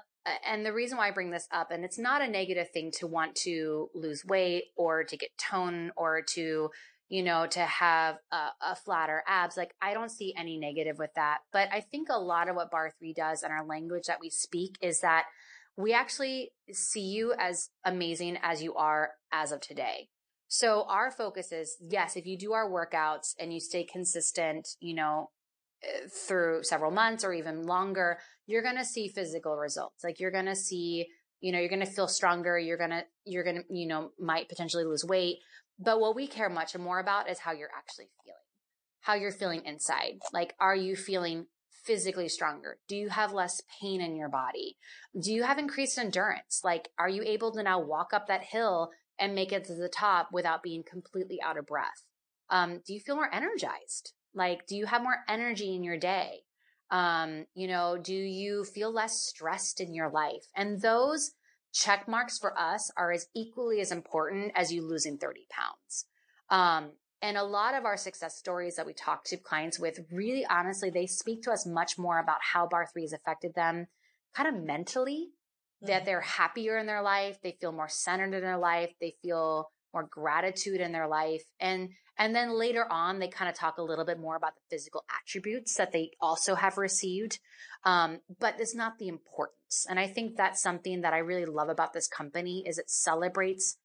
[0.47, 3.07] and the reason why I bring this up, and it's not a negative thing to
[3.07, 6.71] want to lose weight or to get tone or to,
[7.09, 9.57] you know, to have a, a flatter abs.
[9.57, 11.39] Like I don't see any negative with that.
[11.53, 14.31] But I think a lot of what barre three does and our language that we
[14.31, 15.25] speak is that
[15.79, 20.09] we actually see you as amazing as you are as of today.
[20.49, 24.97] So our focus is yes, if you do our workouts and you stay consistent, you
[24.97, 25.31] know,
[25.85, 30.03] eh, through several months or even longer, you're going to see physical results.
[30.03, 31.07] Like you're going to see,
[31.41, 32.59] you know, you're going to feel stronger.
[32.59, 35.37] You're going to, you're going to, you know, might potentially lose weight.
[35.79, 38.37] But what we care much more about is how you're actually feeling,
[39.03, 40.19] how you're feeling inside.
[40.33, 41.47] Like, are you feeling
[41.85, 42.79] physically stronger?
[42.89, 44.77] Do you have less pain in your body?
[45.19, 46.61] Do you have increased endurance?
[46.65, 49.89] Like, are you able to now walk up that hill and make it to the
[49.89, 52.05] top without being completely out of breath?
[52.51, 54.13] Um, do you feel more energized?
[54.35, 56.43] Like, do you have more energy in your day?
[56.91, 60.47] Um, you know, do you feel less stressed in your life?
[60.57, 61.33] And those
[61.73, 66.07] check marks for us are as equally as important as you losing 30 pounds.
[66.51, 70.47] Um, and a lot of our success stories that we talk to clients with really
[70.47, 73.87] honestly, they speak to us much more about how barre three has affected them,
[74.35, 75.31] kind of mentally
[75.83, 75.87] mm-hmm.
[75.89, 77.39] that they're happier in their life.
[77.43, 78.91] They feel more centered in their life.
[79.01, 81.43] They feel more gratitude in their life.
[81.59, 84.77] And, and then later on, they kind of talk a little bit more about the
[84.77, 87.41] physical attributes that they also have received.
[87.85, 89.87] Um, but it's not the importance.
[89.89, 93.77] And I think that's something that I really love about this company is it celebrates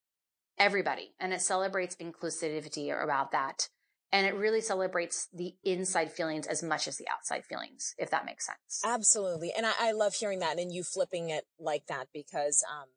[0.58, 3.70] everybody and it celebrates inclusivity about that.
[4.12, 8.26] And it really celebrates the inside feelings as much as the outside feelings, if that
[8.26, 8.82] makes sense.
[8.86, 9.52] Absolutely.
[9.58, 12.90] And I, I love hearing that and you flipping it like that because, um,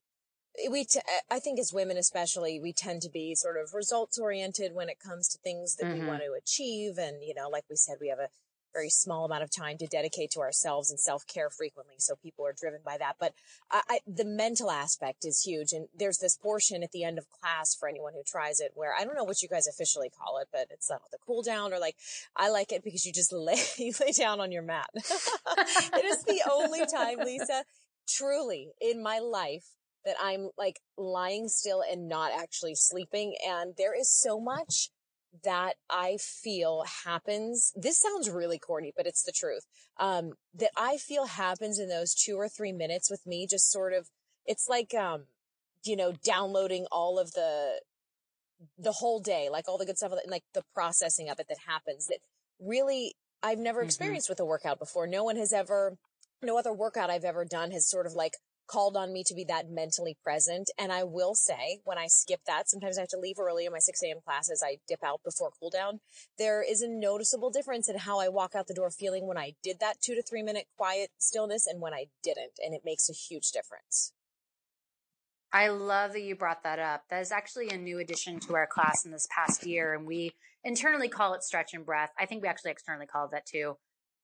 [0.70, 4.74] we, t- I think as women, especially, we tend to be sort of results oriented
[4.74, 6.00] when it comes to things that mm-hmm.
[6.00, 6.96] we want to achieve.
[6.98, 8.28] And, you know, like we said, we have a
[8.76, 11.94] very small amount of time to dedicate to ourselves and self care frequently.
[11.98, 13.16] So people are driven by that.
[13.18, 13.32] But
[13.70, 15.72] I, I, the mental aspect is huge.
[15.72, 18.94] And there's this portion at the end of class for anyone who tries it where
[18.94, 21.72] I don't know what you guys officially call it, but it's uh, the cool down
[21.72, 21.96] or like
[22.36, 24.90] I like it because you just lay, you lay down on your mat.
[24.94, 27.64] it is the only time, Lisa,
[28.06, 29.64] truly in my life
[30.04, 33.34] that I'm like lying still and not actually sleeping.
[33.46, 34.90] And there is so much
[35.44, 37.72] that I feel happens.
[37.74, 39.64] This sounds really corny, but it's the truth.
[39.98, 43.92] Um, that I feel happens in those two or three minutes with me, just sort
[43.92, 44.08] of,
[44.44, 45.24] it's like, um,
[45.84, 47.80] you know, downloading all of the,
[48.78, 51.58] the whole day, like all the good stuff, and like the processing of it that
[51.66, 52.18] happens that
[52.58, 53.86] really I've never mm-hmm.
[53.86, 55.06] experienced with a workout before.
[55.06, 55.96] No one has ever,
[56.42, 58.32] no other workout I've ever done has sort of like
[58.66, 60.70] called on me to be that mentally present.
[60.78, 63.72] And I will say when I skip that, sometimes I have to leave early in
[63.72, 64.18] my 6 a.m.
[64.24, 64.62] classes.
[64.64, 66.00] I dip out before cool down.
[66.38, 69.54] There is a noticeable difference in how I walk out the door feeling when I
[69.62, 72.58] did that two to three minute quiet stillness and when I didn't.
[72.64, 74.12] And it makes a huge difference.
[75.52, 77.04] I love that you brought that up.
[77.08, 79.94] That is actually a new addition to our class in this past year.
[79.94, 80.32] And we
[80.64, 82.10] internally call it stretch and breath.
[82.18, 83.76] I think we actually externally call it that too.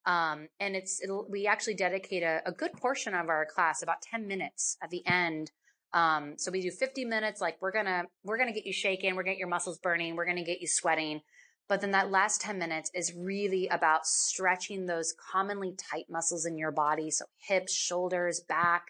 [0.04, 4.26] Um, and it's, we actually dedicate a, a, good portion of our class, about 10
[4.26, 5.52] minutes at the end.
[5.94, 9.22] Um, so we do 50 minutes, like we're gonna, we're gonna get you shaking, we're
[9.22, 11.20] gonna get your muscles burning, we're gonna get you sweating.
[11.68, 16.58] But then that last 10 minutes is really about stretching those commonly tight muscles in
[16.58, 17.10] your body.
[17.10, 18.86] So hips, shoulders, back,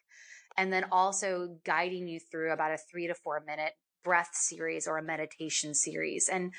[0.56, 4.98] and then also guiding you through about a three to four minute breath series or
[4.98, 6.28] a meditation series.
[6.30, 6.52] And,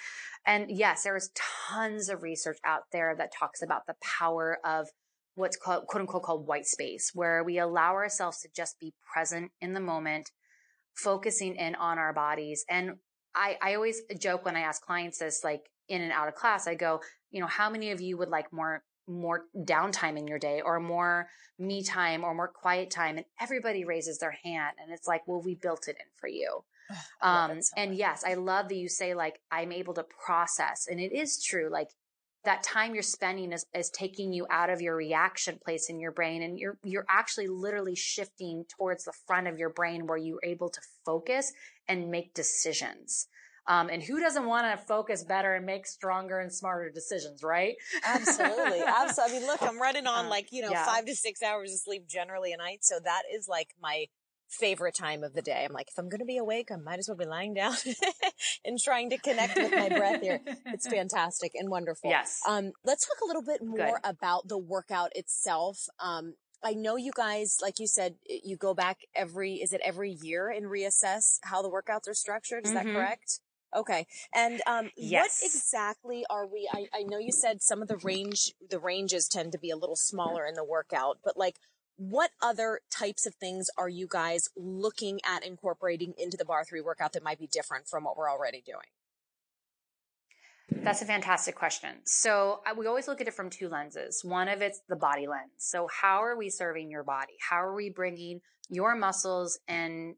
[0.45, 1.31] and yes, there is
[1.69, 4.87] tons of research out there that talks about the power of
[5.35, 9.51] what's called, quote unquote, called white space, where we allow ourselves to just be present
[9.61, 10.31] in the moment,
[10.95, 12.65] focusing in on our bodies.
[12.69, 12.95] And
[13.35, 16.67] I, I always joke when I ask clients this, like in and out of class,
[16.67, 17.01] I go,
[17.31, 20.79] you know, how many of you would like more more downtime in your day or
[20.79, 21.27] more
[21.59, 25.41] me time or more quiet time and everybody raises their hand and it's like well
[25.41, 26.63] we built it in for you
[27.21, 30.87] um, so and yes, I love that you say like, I'm able to process.
[30.89, 31.69] And it is true.
[31.71, 31.89] Like
[32.45, 36.11] that time you're spending is, is taking you out of your reaction place in your
[36.11, 36.43] brain.
[36.43, 40.69] And you're, you're actually literally shifting towards the front of your brain where you're able
[40.69, 41.53] to focus
[41.87, 43.27] and make decisions.
[43.65, 47.75] Um, and who doesn't want to focus better and make stronger and smarter decisions, right?
[48.05, 48.81] Absolutely.
[48.85, 49.37] Absolutely.
[49.37, 50.85] I mean, look, I'm running on uh, like, you know, yeah.
[50.85, 52.79] five to six hours of sleep generally a night.
[52.81, 54.07] So that is like my
[54.53, 55.65] favorite time of the day.
[55.67, 57.75] I'm like, if I'm going to be awake, I might as well be lying down
[58.65, 60.41] and trying to connect with my breath here.
[60.67, 62.09] It's fantastic and wonderful.
[62.09, 62.41] Yes.
[62.47, 64.09] Um, let's talk a little bit more Good.
[64.09, 65.87] about the workout itself.
[65.99, 70.11] Um, I know you guys, like you said, you go back every, is it every
[70.11, 72.65] year and reassess how the workouts are structured?
[72.65, 72.87] Is mm-hmm.
[72.87, 73.39] that correct?
[73.75, 74.05] Okay.
[74.33, 75.41] And um, yes.
[75.41, 76.69] what exactly are we?
[76.71, 79.75] I, I know you said some of the range, the ranges tend to be a
[79.75, 81.57] little smaller in the workout, but like
[82.09, 86.81] what other types of things are you guys looking at incorporating into the barre three
[86.81, 88.79] workout that might be different from what we're already doing?
[90.83, 91.91] That's a fantastic question.
[92.05, 94.23] So we always look at it from two lenses.
[94.23, 95.51] One of it's the body lens.
[95.57, 97.33] So how are we serving your body?
[97.39, 100.15] How are we bringing your muscles and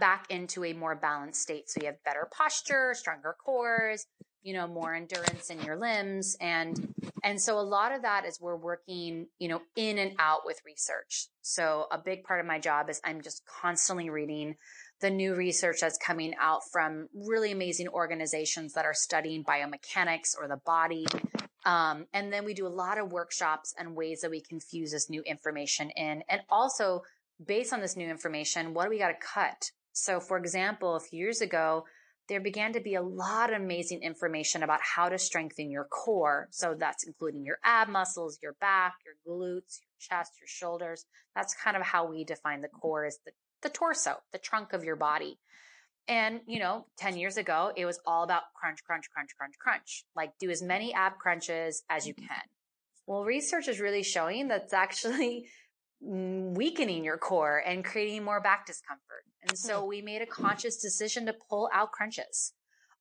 [0.00, 1.70] back into a more balanced state?
[1.70, 4.06] So you have better posture, stronger cores,
[4.48, 6.34] you know, more endurance in your limbs.
[6.40, 10.46] And, and so a lot of that is we're working, you know, in and out
[10.46, 11.26] with research.
[11.42, 14.56] So a big part of my job is I'm just constantly reading
[15.02, 20.48] the new research that's coming out from really amazing organizations that are studying biomechanics or
[20.48, 21.04] the body.
[21.66, 24.92] Um, and then we do a lot of workshops and ways that we can fuse
[24.92, 26.22] this new information in.
[26.26, 27.02] And also
[27.44, 29.72] based on this new information, what do we got to cut?
[29.92, 31.84] So for example, a few years ago,
[32.28, 36.48] there began to be a lot of amazing information about how to strengthen your core.
[36.50, 41.06] So that's including your ab muscles, your back, your glutes, your chest, your shoulders.
[41.34, 44.84] That's kind of how we define the core is the, the torso, the trunk of
[44.84, 45.38] your body.
[46.06, 50.04] And, you know, 10 years ago, it was all about crunch, crunch, crunch, crunch, crunch.
[50.14, 52.26] Like do as many ab crunches as you mm-hmm.
[52.26, 52.42] can.
[53.06, 55.48] Well, research is really showing that's actually
[56.00, 59.24] weakening your core and creating more back discomfort.
[59.48, 59.88] And so hmm.
[59.88, 62.52] we made a conscious decision to pull out crunches.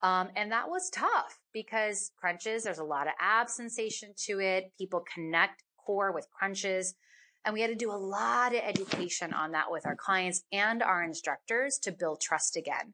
[0.03, 4.71] Um, and that was tough because crunches, there's a lot of ab sensation to it.
[4.77, 6.93] People connect core with crunches.
[7.45, 10.83] And we had to do a lot of education on that with our clients and
[10.83, 12.93] our instructors to build trust again.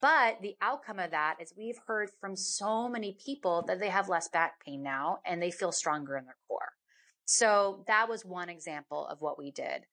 [0.00, 4.08] But the outcome of that is we've heard from so many people that they have
[4.08, 6.72] less back pain now and they feel stronger in their core.
[7.24, 9.84] So that was one example of what we did.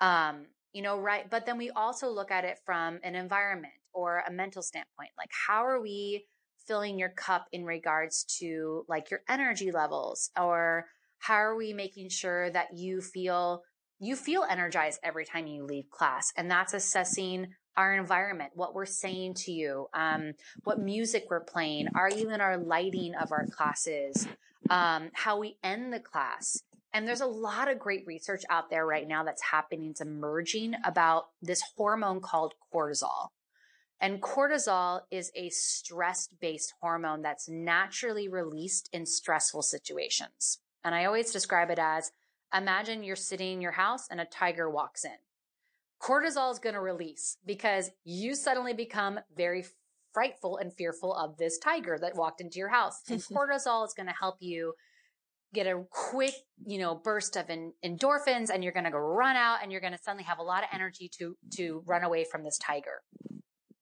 [0.00, 1.28] Um, you know, right.
[1.30, 5.10] But then we also look at it from an environment or a mental standpoint.
[5.16, 6.26] Like, how are we
[6.66, 10.86] filling your cup in regards to like your energy levels or
[11.18, 13.62] how are we making sure that you feel
[14.00, 18.86] you feel energized every time you leave class and that's assessing our environment what we're
[18.86, 20.32] saying to you um,
[20.64, 24.26] what music we're playing are even our lighting of our classes
[24.70, 26.62] um, how we end the class
[26.94, 30.74] and there's a lot of great research out there right now that's happening, it's emerging
[30.84, 33.30] about this hormone called cortisol.
[34.00, 40.60] And cortisol is a stress based hormone that's naturally released in stressful situations.
[40.84, 42.12] And I always describe it as
[42.54, 45.16] imagine you're sitting in your house and a tiger walks in.
[46.00, 49.64] Cortisol is going to release because you suddenly become very
[50.12, 53.00] frightful and fearful of this tiger that walked into your house.
[53.08, 54.74] And cortisol is going to help you
[55.54, 56.34] get a quick,
[56.66, 59.80] you know, burst of in, endorphins and you're going to go run out and you're
[59.80, 63.02] going to suddenly have a lot of energy to, to run away from this tiger.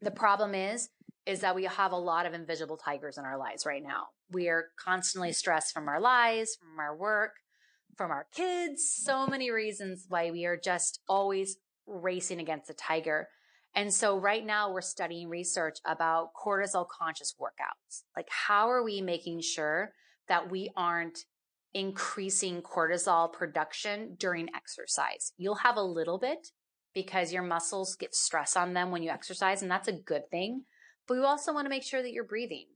[0.01, 0.91] The problem is,
[1.27, 4.07] is that we have a lot of invisible tigers in our lives right now.
[4.31, 7.33] We are constantly stressed from our lives, from our work,
[7.97, 11.57] from our kids, so many reasons why we are just always
[11.87, 13.29] racing against a tiger.
[13.75, 18.03] And so right now we're studying research about cortisol conscious workouts.
[18.16, 19.93] Like how are we making sure
[20.29, 21.18] that we aren't
[21.75, 25.33] increasing cortisol production during exercise.
[25.37, 26.49] You'll have a little bit
[26.95, 30.64] because your muscles get stress on them when you exercise, and that's a good thing.
[31.09, 32.66] But you also want to make sure that you're breathing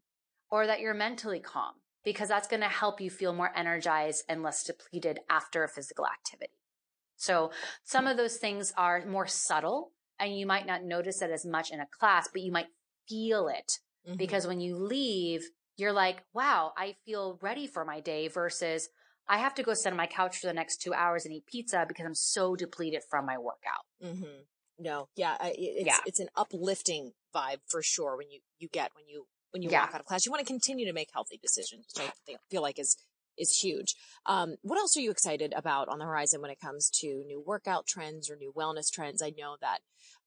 [0.51, 1.75] or that you're mentally calm
[2.05, 6.07] because that's going to help you feel more energized and less depleted after a physical
[6.07, 6.53] activity.
[7.17, 7.51] So
[7.85, 11.71] some of those things are more subtle and you might not notice it as much
[11.71, 12.69] in a class, but you might
[13.09, 14.17] feel it mm-hmm.
[14.17, 15.43] because when you leave,
[15.77, 18.89] you're like, wow, I feel ready for my day versus
[19.29, 21.47] I have to go sit on my couch for the next two hours and eat
[21.47, 23.85] pizza because I'm so depleted from my workout.
[24.05, 24.43] Mm-hmm.
[24.79, 25.99] No, yeah, it's, yeah.
[26.07, 29.81] it's an uplifting vibe for sure when you, you get, when you, when you yeah.
[29.81, 32.63] walk out of class, you want to continue to make healthy decisions, which I feel
[32.63, 32.97] like is,
[33.39, 33.95] is huge.
[34.27, 37.43] Um, what else are you excited about on the horizon when it comes to new
[37.45, 39.23] workout trends or new wellness trends?
[39.23, 39.79] I know that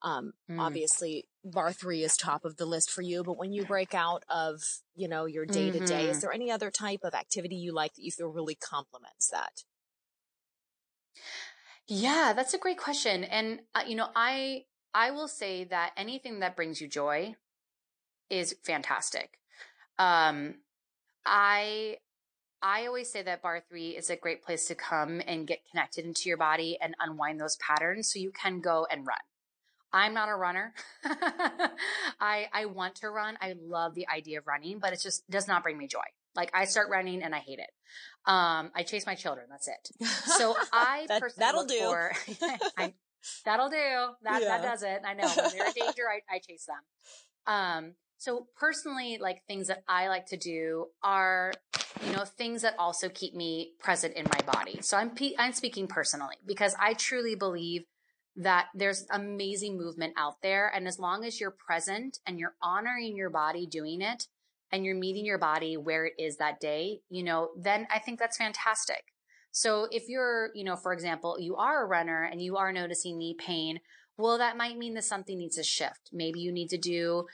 [0.01, 0.59] um, mm.
[0.59, 4.23] obviously barre three is top of the list for you, but when you break out
[4.29, 4.61] of,
[4.95, 6.19] you know, your day to day, is mm-hmm.
[6.21, 9.63] there any other type of activity you like that you feel really complements that?
[11.87, 13.23] Yeah, that's a great question.
[13.23, 17.35] And, uh, you know, I, I will say that anything that brings you joy
[18.29, 19.39] is fantastic.
[19.97, 20.55] Um,
[21.25, 21.97] I,
[22.61, 26.05] I always say that barre three is a great place to come and get connected
[26.05, 29.17] into your body and unwind those patterns so you can go and run.
[29.91, 30.73] I'm not a runner.
[32.19, 33.37] I I want to run.
[33.41, 35.99] I love the idea of running, but it just does not bring me joy.
[36.35, 37.69] Like I start running and I hate it.
[38.25, 39.47] Um, I chase my children.
[39.49, 40.07] That's it.
[40.37, 41.79] So I that, personally that'll do.
[41.79, 42.13] For,
[42.77, 42.93] I,
[43.45, 43.75] that'll do.
[44.23, 44.57] That yeah.
[44.57, 45.01] that does it.
[45.05, 47.53] I know when they're in danger, I, I chase them.
[47.53, 51.53] Um, so personally, like things that I like to do are,
[52.05, 54.81] you know, things that also keep me present in my body.
[54.81, 57.85] So I'm I'm speaking personally because I truly believe
[58.39, 60.71] that there's amazing movement out there.
[60.73, 64.27] And as long as you're present and you're honoring your body doing it
[64.71, 68.17] and you're meeting your body where it is that day, you know, then I think
[68.17, 69.03] that's fantastic.
[69.51, 73.17] So if you're, you know, for example, you are a runner and you are noticing
[73.17, 73.81] knee pain,
[74.17, 76.09] well, that might mean that something needs to shift.
[76.13, 77.25] Maybe you need to do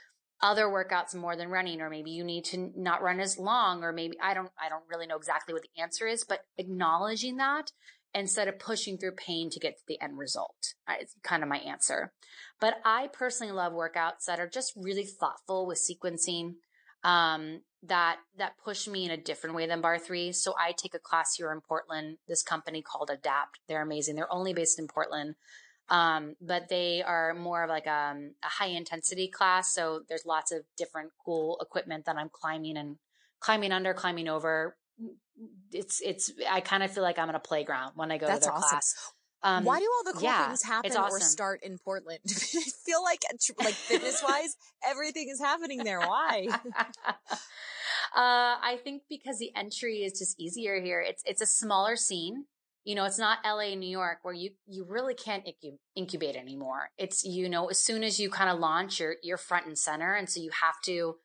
[0.41, 3.93] other workouts more than running, or maybe you need to not run as long, or
[3.93, 7.71] maybe I don't, I don't really know exactly what the answer is, but acknowledging that
[8.16, 10.74] instead of pushing through pain to get to the end result.
[10.89, 12.13] It's kind of my answer.
[12.61, 16.55] But I personally love workouts that are just really thoughtful with sequencing.
[17.03, 20.32] Um, that that push me in a different way than barre three.
[20.32, 24.34] so i take a class here in portland this company called adapt they're amazing they're
[24.34, 25.36] only based in portland
[25.88, 30.26] um, but they are more of like a, um, a high intensity class so there's
[30.26, 32.97] lots of different cool equipment that i'm climbing and
[33.39, 34.76] climbing under climbing over
[35.71, 38.41] it's it's I kind of feel like I'm in a playground when I go That's
[38.41, 38.69] to their awesome.
[38.69, 38.95] class.
[39.43, 41.17] Um, Why do all the cool yeah, things happen awesome.
[41.17, 42.19] or start in Portland?
[42.25, 42.31] I
[42.86, 43.23] feel like
[43.59, 44.55] like fitness wise,
[44.88, 45.99] everything is happening there.
[45.99, 46.47] Why?
[47.05, 47.13] uh,
[48.15, 50.99] I think because the entry is just easier here.
[51.01, 52.45] It's it's a smaller scene.
[52.86, 55.43] you know, it's not LA, New York, where you you really can't
[55.95, 56.89] incubate anymore.
[56.97, 60.13] It's you know, as soon as you kind of launch, you're you're front and center,
[60.13, 61.17] and so you have to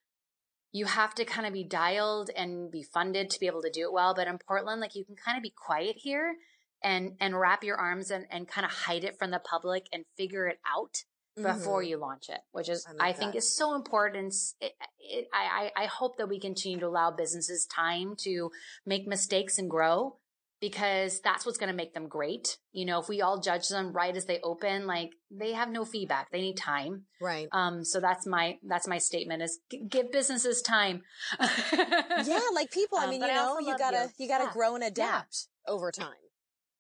[0.73, 3.83] you have to kind of be dialed and be funded to be able to do
[3.83, 4.15] it well.
[4.15, 6.37] But in Portland, like you can kind of be quiet here
[6.83, 10.05] and and wrap your arms and and kind of hide it from the public and
[10.17, 11.05] figure it out
[11.37, 11.91] before mm-hmm.
[11.91, 14.35] you launch it, which is I, I think is so important.
[14.61, 18.51] It, it, I I hope that we continue to allow businesses time to
[18.87, 20.17] make mistakes and grow
[20.61, 22.59] because that's what's going to make them great.
[22.73, 25.85] You know, if we all judge them right as they open, like they have no
[25.85, 26.31] feedback.
[26.31, 27.05] They need time.
[27.21, 27.49] Right.
[27.53, 31.03] Um, so that's my, that's my statement is g- give businesses time.
[31.41, 32.41] yeah.
[32.55, 34.53] Like people, I um, mean, um, you know, you gotta, you, you gotta yeah.
[34.53, 35.73] grow and adapt yeah.
[35.73, 36.13] over time.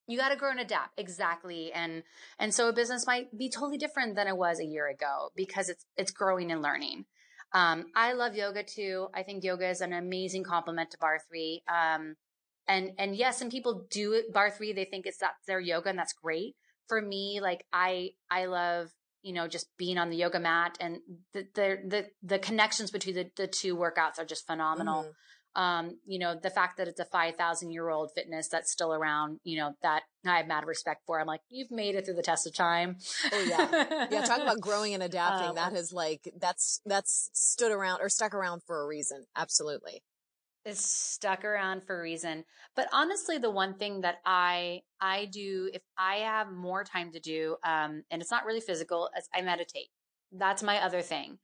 [0.06, 0.98] You got to grow and adapt.
[0.98, 1.72] Exactly.
[1.72, 2.02] And,
[2.36, 5.68] and so a business might be totally different than it was a year ago because
[5.68, 7.04] it's, it's growing and learning.
[7.52, 9.08] Um, I love yoga too.
[9.14, 11.62] I think yoga is an amazing complement to barre three.
[11.68, 12.16] Um,
[12.68, 15.88] and and yes some people do it barre three they think it's that's their yoga
[15.88, 16.54] and that's great.
[16.88, 18.90] For me like i i love
[19.22, 20.98] you know just being on the yoga mat and
[21.32, 25.04] the the the, the connections between the, the two workouts are just phenomenal.
[25.04, 25.62] Mm-hmm.
[25.62, 29.38] um you know the fact that it's a 5000 year old fitness that's still around
[29.44, 31.20] you know that i have mad respect for.
[31.20, 32.96] I'm like you've made it through the test of time.
[33.32, 34.06] Oh yeah.
[34.10, 35.50] Yeah talk about growing and adapting.
[35.50, 39.26] Um, that has like that's that's stood around or stuck around for a reason.
[39.36, 40.02] Absolutely
[40.64, 42.44] is stuck around for a reason.
[42.76, 47.20] But honestly, the one thing that I I do if I have more time to
[47.20, 49.88] do, um, and it's not really physical, is I meditate.
[50.32, 51.38] That's my other thing.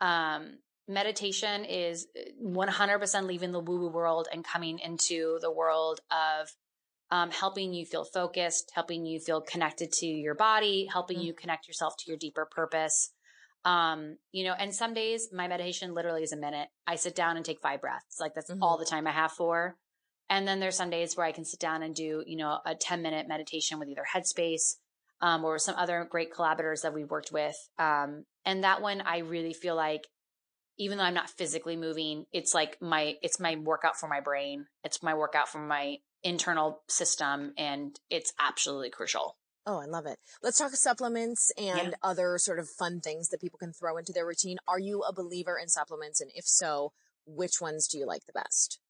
[0.00, 0.58] Um,
[0.88, 2.08] meditation is
[2.42, 6.48] 100% uh, leaving the woo woo world and coming into the world of
[7.10, 11.26] um, helping you feel focused, helping you feel connected to your body, helping mm-hmm.
[11.26, 13.12] you connect yourself to your deeper purpose.
[13.64, 16.68] Um, you know, and some days my meditation literally is a minute.
[16.86, 18.18] I sit down and take five breaths.
[18.20, 18.62] Like that's mm-hmm.
[18.62, 19.76] all the time I have for.
[20.28, 22.74] And then there's some days where I can sit down and do, you know, a
[22.74, 24.76] 10 minute meditation with either Headspace,
[25.20, 27.56] um, or some other great collaborators that we've worked with.
[27.78, 30.06] Um, and that one I really feel like
[30.78, 34.66] even though I'm not physically moving, it's like my, it's my workout for my brain.
[34.82, 39.36] It's my workout for my internal system and it's absolutely crucial.
[39.64, 40.18] Oh, I love it.
[40.42, 41.90] Let's talk supplements and yeah.
[42.02, 44.58] other sort of fun things that people can throw into their routine.
[44.66, 46.20] Are you a believer in supplements?
[46.20, 46.92] And if so,
[47.26, 48.80] which ones do you like the best?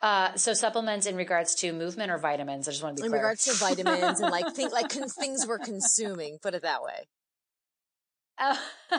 [0.00, 2.68] Uh, so supplements in regards to movement or vitamins?
[2.68, 3.20] I just want to be in clear.
[3.20, 6.38] regards to vitamins and like think like things we're consuming.
[6.40, 7.08] Put it that way.
[8.38, 8.56] Uh,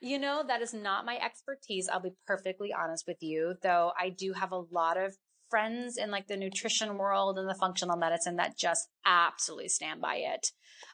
[0.00, 1.88] you know, that is not my expertise.
[1.88, 5.16] I'll be perfectly honest with you, though I do have a lot of
[5.52, 10.14] friends in like the nutrition world and the functional medicine that just absolutely stand by
[10.16, 10.50] it.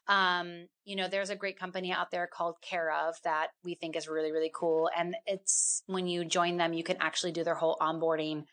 [0.08, 3.94] Um, you know, there's a great company out there called Care of that we think
[3.94, 4.90] is really, really cool.
[4.98, 8.46] And it's when you join them, you can actually do their whole onboarding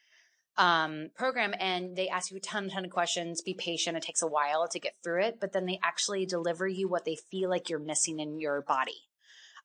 [0.57, 3.41] um, program and they ask you a ton, ton of questions.
[3.41, 3.97] Be patient.
[3.97, 7.03] It takes a while to get through it, but then they actually deliver you what
[7.05, 9.07] they feel like you're missing in your body.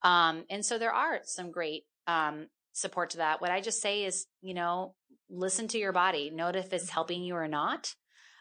[0.02, 2.46] Um, and so there are some great um,
[2.80, 3.40] support to that.
[3.40, 4.94] What I just say is, you know,
[5.28, 7.94] listen to your body, note if it's helping you or not.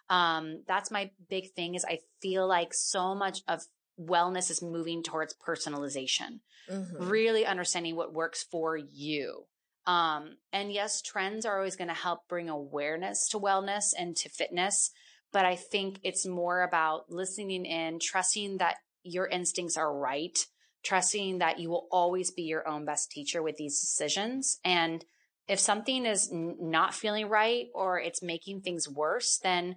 [0.09, 3.61] Um, that's my big thing is I feel like so much of
[3.99, 7.07] wellness is moving towards personalization, mm-hmm.
[7.07, 9.45] really understanding what works for you.
[9.85, 14.29] Um, and yes, trends are always going to help bring awareness to wellness and to
[14.29, 14.91] fitness.
[15.31, 20.37] But I think it's more about listening in, trusting that your instincts are right,
[20.83, 24.59] trusting that you will always be your own best teacher with these decisions.
[24.63, 25.03] And
[25.47, 29.75] if something is n- not feeling right or it's making things worse, then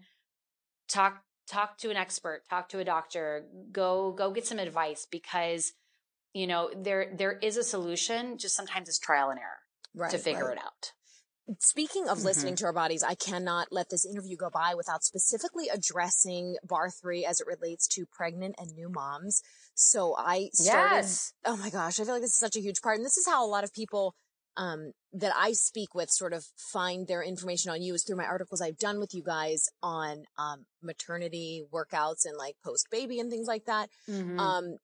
[0.89, 5.73] talk talk to an expert, talk to a doctor, go go get some advice because
[6.33, 8.39] you know there there is a solution.
[8.39, 9.63] Just sometimes it's trial and error
[9.95, 10.57] right, to figure right.
[10.57, 10.93] it out.
[11.59, 12.27] Speaking of mm-hmm.
[12.27, 16.91] listening to our bodies, I cannot let this interview go by without specifically addressing barre
[16.91, 19.43] three as it relates to pregnant and new moms.
[19.75, 21.33] So I started, yes.
[21.45, 22.97] oh my gosh, I feel like this is such a huge part.
[22.97, 24.15] And this is how a lot of people
[24.57, 28.27] um, that I speak with sort of find their information on you is through my
[28.27, 33.31] articles I've done with you guys on um, maternity workouts and like post baby and
[33.31, 33.89] things like that.
[34.09, 34.39] Mm-hmm.
[34.39, 34.77] Um,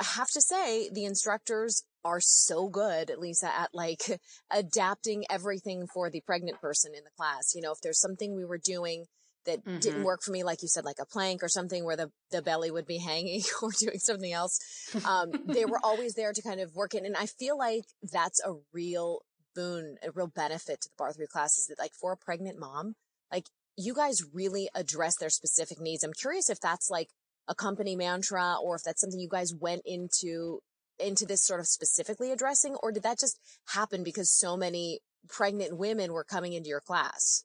[0.00, 4.20] I have to say the instructors are so good, Lisa, at like
[4.50, 7.54] adapting everything for the pregnant person in the class.
[7.54, 9.06] You know, if there's something we were doing
[9.48, 9.78] that mm-hmm.
[9.78, 12.42] didn't work for me, like you said, like a plank or something where the, the
[12.42, 14.60] belly would be hanging or doing something else.
[15.04, 17.04] Um, they were always there to kind of work it.
[17.04, 19.22] And I feel like that's a real
[19.54, 22.94] boon, a real benefit to the barre three classes that like for a pregnant mom,
[23.32, 23.46] like
[23.76, 26.04] you guys really address their specific needs.
[26.04, 27.08] I'm curious if that's like
[27.48, 30.60] a company mantra or if that's something you guys went into
[31.00, 33.38] into this sort of specifically addressing or did that just
[33.68, 37.44] happen because so many pregnant women were coming into your class?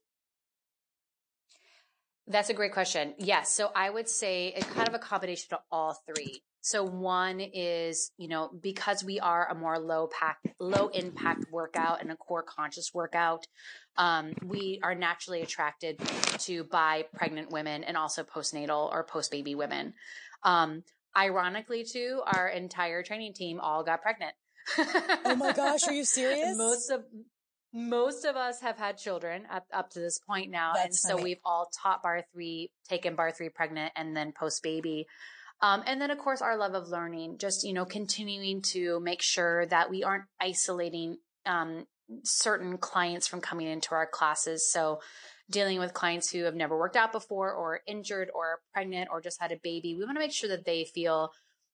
[2.28, 3.16] That's a great question.
[3.18, 3.50] Yes.
[3.50, 6.42] So I would say it's kind of a combination of all three.
[6.62, 12.02] So one is, you know, because we are a more low pack, low impact workout
[12.02, 13.46] and a core conscious workout,
[13.98, 16.00] um, we are naturally attracted
[16.40, 19.94] to by pregnant women and also postnatal or post baby women.
[20.44, 20.84] Um,
[21.18, 24.34] ironically too, our entire training team all got pregnant.
[24.78, 26.56] oh my gosh, are you serious?
[26.56, 27.04] Most of
[27.74, 30.74] most of us have had children up, up to this point now.
[30.76, 31.24] That's and so funny.
[31.24, 35.08] we've all taught barre three, taken barre three pregnant and then post baby.
[35.62, 39.22] Um, and then of course our love of learning, just, you know, continuing to make
[39.22, 41.88] sure that we aren't isolating, um,
[42.24, 44.70] certain clients from coming into our classes.
[44.70, 45.00] So
[45.50, 49.42] dealing with clients who have never worked out before or injured or pregnant or just
[49.42, 51.32] had a baby, we want to make sure that they feel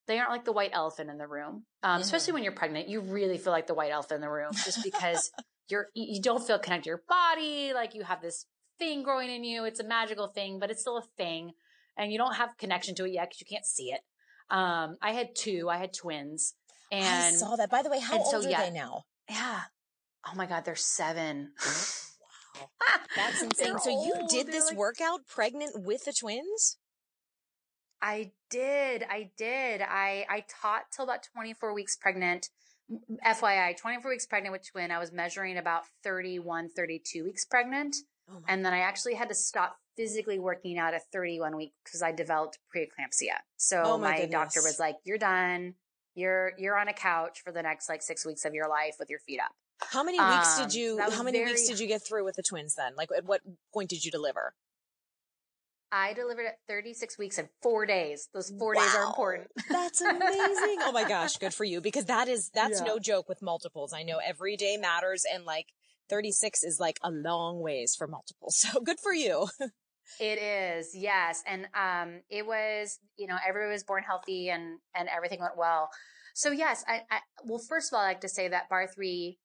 [0.09, 1.63] they aren't like the white elephant in the room.
[1.83, 2.01] Um, mm-hmm.
[2.01, 4.83] Especially when you're pregnant, you really feel like the white elephant in the room just
[4.83, 5.31] because
[5.69, 8.47] you're you don't feel connected to your body like you have this
[8.79, 9.65] thing growing in you.
[9.65, 11.51] It's a magical thing but it's still a thing
[11.95, 14.01] and you don't have connection to it yet because you can't see it.
[14.49, 16.55] Um i had two i had twins
[16.91, 17.69] and i saw that.
[17.69, 19.03] By the way how old so, are yeah, they now?
[19.29, 19.61] Yeah.
[20.25, 21.51] Oh my god they're seven.
[22.55, 22.97] Wow.
[23.15, 23.77] That's insane.
[23.77, 26.78] So you did this like, workout pregnant with the twins
[28.01, 29.03] I did.
[29.09, 29.81] I did.
[29.81, 32.49] I I taught till about 24 weeks pregnant
[33.25, 34.91] FYI, 24 weeks pregnant with twin.
[34.91, 37.95] I was measuring about 31, 32 weeks pregnant.
[38.31, 42.01] Oh and then I actually had to stop physically working out at 31 weeks because
[42.01, 43.37] I developed preeclampsia.
[43.57, 45.75] So oh my, my doctor was like, you're done.
[46.15, 49.09] You're, you're on a couch for the next like six weeks of your life with
[49.09, 49.51] your feet up.
[49.81, 52.35] How many weeks um, did you, how many very, weeks did you get through with
[52.35, 52.93] the twins then?
[52.97, 53.41] Like at what
[53.73, 54.53] point did you deliver?
[55.91, 58.29] I delivered at 36 weeks and four days.
[58.33, 58.81] Those four wow.
[58.81, 59.47] days are important.
[59.69, 60.77] That's amazing.
[60.81, 61.37] oh my gosh.
[61.37, 62.87] Good for you because that is, that's yeah.
[62.87, 63.93] no joke with multiples.
[63.93, 65.67] I know every day matters and like
[66.09, 68.65] 36 is like a long ways for multiples.
[68.71, 69.47] So good for you.
[70.19, 70.95] it is.
[70.95, 71.43] Yes.
[71.47, 75.89] And, um, it was, you know, everyone was born healthy and, and everything went well.
[76.35, 79.39] So yes, I, I, well, first of all, I like to say that barre three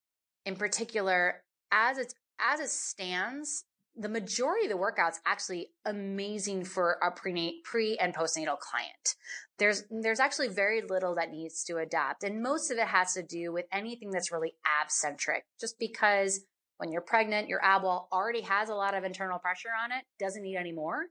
[0.44, 1.42] in particular,
[1.72, 3.64] as it's, as it stands,
[3.96, 9.14] the majority of the workouts actually amazing for a pre pre and postnatal client.
[9.58, 13.22] There's there's actually very little that needs to adapt, and most of it has to
[13.22, 15.44] do with anything that's really ab centric.
[15.60, 16.40] Just because
[16.78, 20.04] when you're pregnant, your ab wall already has a lot of internal pressure on it,
[20.18, 21.06] doesn't need any more.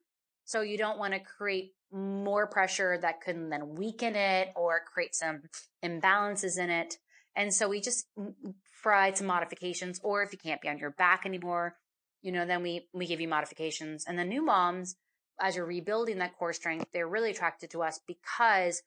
[0.45, 5.15] So you don't want to create more pressure that can then weaken it or create
[5.15, 5.43] some
[5.83, 6.97] imbalances in it.
[7.35, 10.77] And so we just mm, mm, tried some modifications, or if you can't be on
[10.77, 11.77] your back anymore,
[12.23, 14.05] you know, then we, we give you modifications.
[14.07, 14.95] And the new moms,
[15.39, 18.81] as you're rebuilding that core strength, they're really attracted to us because,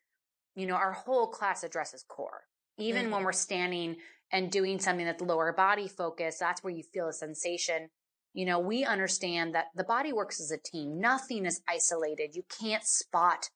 [0.57, 2.43] you know, our whole class addresses core.
[2.79, 3.13] Even mm-hmm.
[3.13, 3.97] when we're standing
[4.33, 7.91] and doing something that's lower body focus, that's where you feel a sensation.
[8.33, 11.01] You know, we understand that the body works as a team.
[11.01, 12.35] Nothing is isolated.
[12.35, 13.51] You can't spot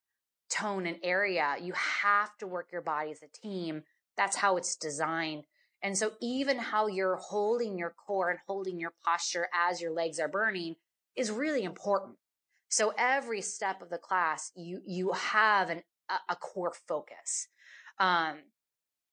[0.50, 1.56] tone and area.
[1.60, 3.82] You have to work your body as a team.
[4.16, 5.44] That's how it's designed.
[5.82, 10.18] And so even how you're holding your core and holding your posture as your legs
[10.18, 10.76] are burning
[11.16, 12.16] is really important.
[12.68, 15.82] So every step of the class, you, you have an,
[16.28, 17.48] a, core focus.
[17.98, 18.38] Um,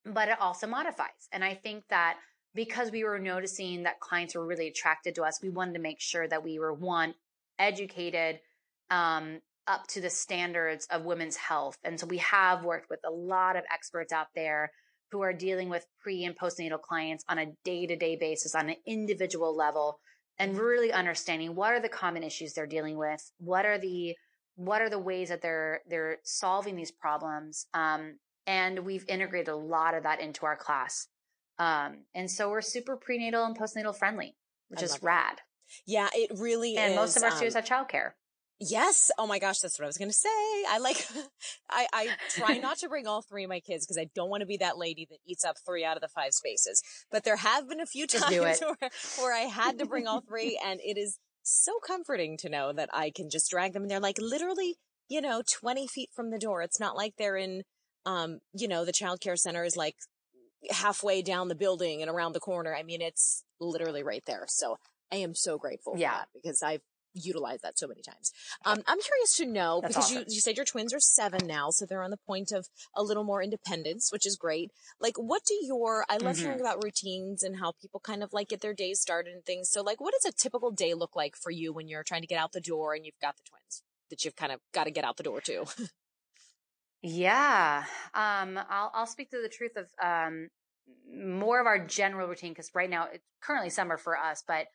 [0.06, 1.28] but it also modifies.
[1.32, 2.18] And I think that
[2.54, 6.00] because we were noticing that clients were really attracted to us, we wanted to make
[6.00, 7.14] sure that we were one,
[7.60, 8.40] educated,
[8.90, 11.78] um, up to the standards of women's health.
[11.84, 14.72] And so we have worked with a lot of experts out there
[15.12, 18.70] who are dealing with pre and postnatal clients on a day to day basis on
[18.70, 20.00] an individual level
[20.40, 24.16] and really understanding what are the common issues they're dealing with what are the
[24.56, 28.16] what are the ways that they're they're solving these problems um,
[28.48, 31.08] and we've integrated a lot of that into our class.
[31.60, 34.36] Um, and so we're super prenatal and postnatal friendly
[34.70, 35.38] which I is rad.
[35.86, 38.12] Yeah it really and is, And most of our um, students have childcare
[38.60, 39.12] Yes.
[39.20, 40.30] Oh my gosh, that's what I was going to say.
[40.70, 41.06] I like,
[41.70, 44.42] I, I try not to bring all three of my kids because I don't want
[44.42, 46.82] to be that lady that eats up three out of the five spaces.
[47.12, 48.90] But there have been a few times where,
[49.20, 52.90] where I had to bring all three and it is so comforting to know that
[52.92, 54.76] I can just drag them and they're like literally,
[55.08, 56.64] you know, 20 feet from the door.
[56.64, 57.62] It's not like they're in,
[58.06, 59.96] um, you know, the childcare center is like
[60.72, 62.76] halfway down the building and around the corner.
[62.76, 64.46] I mean, it's literally right there.
[64.48, 64.78] So
[65.12, 66.24] I am so grateful yeah.
[66.34, 66.82] because I've
[67.18, 68.32] utilize that so many times.
[68.66, 70.26] Um, I'm curious to know That's because awesome.
[70.30, 73.04] you, you said your twins are seven now, so they're on the point of a
[73.04, 74.72] little more independence, which is great.
[75.00, 76.46] Like, what do your, I love mm-hmm.
[76.46, 79.70] hearing about routines and how people kind of like get their days started and things.
[79.70, 82.28] So like, what does a typical day look like for you when you're trying to
[82.28, 84.92] get out the door and you've got the twins that you've kind of got to
[84.92, 85.66] get out the door too?
[87.02, 87.84] yeah.
[88.14, 90.50] Um, I'll, I'll speak to the truth of, um,
[91.14, 94.68] more of our general routine because right now it's currently summer for us, but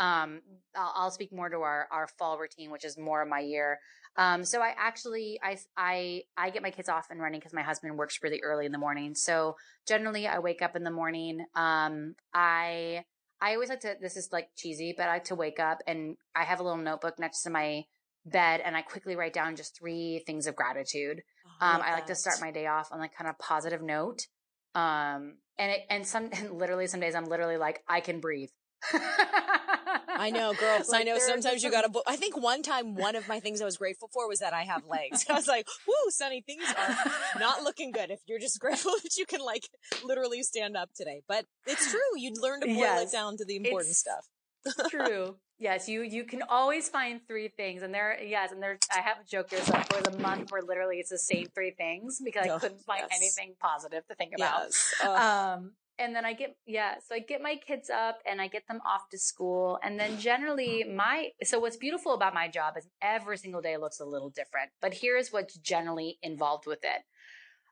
[0.00, 0.40] Um,
[0.74, 3.78] I'll, I'll, speak more to our, our fall routine, which is more of my year.
[4.16, 7.62] Um, so I actually, I, I, I get my kids off and running because my
[7.62, 9.14] husband works really early in the morning.
[9.14, 11.44] So generally I wake up in the morning.
[11.54, 13.04] Um, I,
[13.42, 16.16] I always like to, this is like cheesy, but I like to wake up and
[16.34, 17.84] I have a little notebook next to my
[18.24, 21.22] bed and I quickly write down just three things of gratitude.
[21.46, 24.26] Oh, um, I like to start my day off on like kind of positive note.
[24.74, 28.50] Um, and it, and some, and literally some days I'm literally like, I can breathe.
[30.20, 30.88] I know, girls.
[30.90, 31.18] Like, I know.
[31.18, 31.90] Sometimes you gotta.
[32.06, 34.62] I think one time, one of my things I was grateful for was that I
[34.62, 35.24] have legs.
[35.30, 39.16] I was like, "Woo, Sunny, things are not looking good." If you're just grateful that
[39.16, 39.68] you can like
[40.04, 42.00] literally stand up today, but it's true.
[42.16, 44.26] You'd learn to boil yes, it down to the important stuff.
[44.90, 45.36] true.
[45.58, 49.18] Yes, you you can always find three things, and there yes, and there's I have
[49.20, 49.60] a joke here.
[49.60, 52.82] So there was a month where literally it's the same three things because I couldn't
[52.82, 53.18] find yes.
[53.20, 54.64] anything positive to think about.
[54.64, 54.94] Yes.
[55.04, 58.66] Um, and then I get yeah, so I get my kids up and I get
[58.66, 62.88] them off to school, and then generally my so what's beautiful about my job is
[63.02, 64.70] every single day looks a little different.
[64.80, 67.02] But here's what's generally involved with it.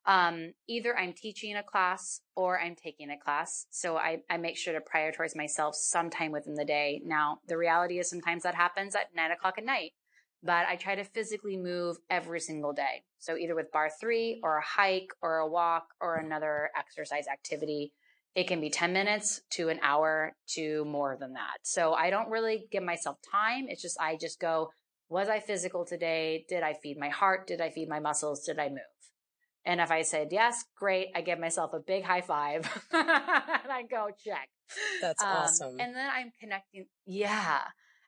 [0.06, 3.66] Um, either I'm teaching a class or I'm taking a class.
[3.70, 7.02] So I, I make sure to prioritize myself sometime within the day.
[7.04, 9.92] Now, the reality is sometimes that happens at nine o'clock at night,
[10.42, 13.02] but I try to physically move every single day.
[13.18, 17.92] So either with barre three or a hike or a walk or another exercise activity.
[18.34, 21.58] It can be 10 minutes to an hour to more than that.
[21.62, 23.66] So I don't really give myself time.
[23.68, 24.70] It's just, I just go,
[25.08, 26.44] was I physical today?
[26.48, 27.46] Did I feed my heart?
[27.46, 28.44] Did I feed my muscles?
[28.44, 28.78] Did I move?
[29.64, 33.84] And if I said yes, great, I give myself a big high five and I
[33.90, 34.48] go check.
[35.00, 35.76] That's um, awesome.
[35.80, 36.86] And then I'm connecting.
[37.06, 37.60] Yeah.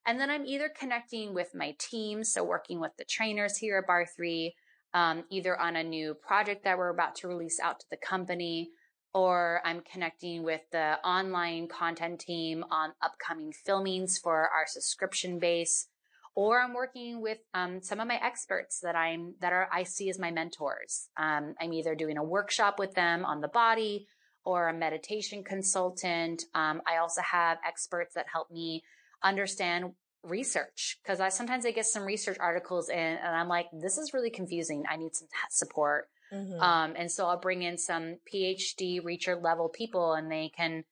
[0.07, 2.25] And then I'm either connecting with my team.
[2.25, 4.55] So working with the trainers here at Barre 3,
[4.95, 8.71] um, either on a new project that we're about to release out to the company,
[9.13, 15.89] or I'm connecting with the online content team on upcoming filmings for our subscription base
[16.35, 20.09] or I'm working with um, some of my experts that I'm that are I see
[20.11, 21.09] as my mentors.
[21.17, 24.07] Um, I'm either doing a workshop with them on the body
[24.45, 26.45] or a meditation consultant.
[26.55, 28.83] Um, I also have experts that help me
[29.23, 29.93] understand
[30.23, 34.15] research because I sometimes I get some research articles in and I'm like, this is
[34.15, 34.85] really confusing.
[34.89, 36.09] I need some support.
[36.33, 36.61] Mm-hmm.
[36.61, 40.85] Um, and so I'll bring in some PhD research level people and they can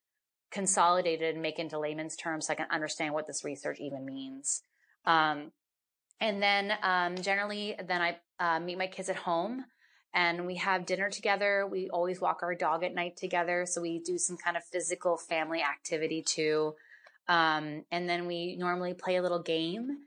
[0.51, 4.05] consolidate it and make into layman's terms so I can understand what this research even
[4.05, 4.63] means.
[5.05, 5.53] Um,
[6.21, 9.65] and then um, generally, then I uh, meet my kids at home
[10.15, 11.67] and we have dinner together.
[11.71, 13.67] We always walk our dog at night together.
[13.67, 16.75] So we do some kind of physical family activity too.
[17.29, 19.99] Um, and then we normally play a little game.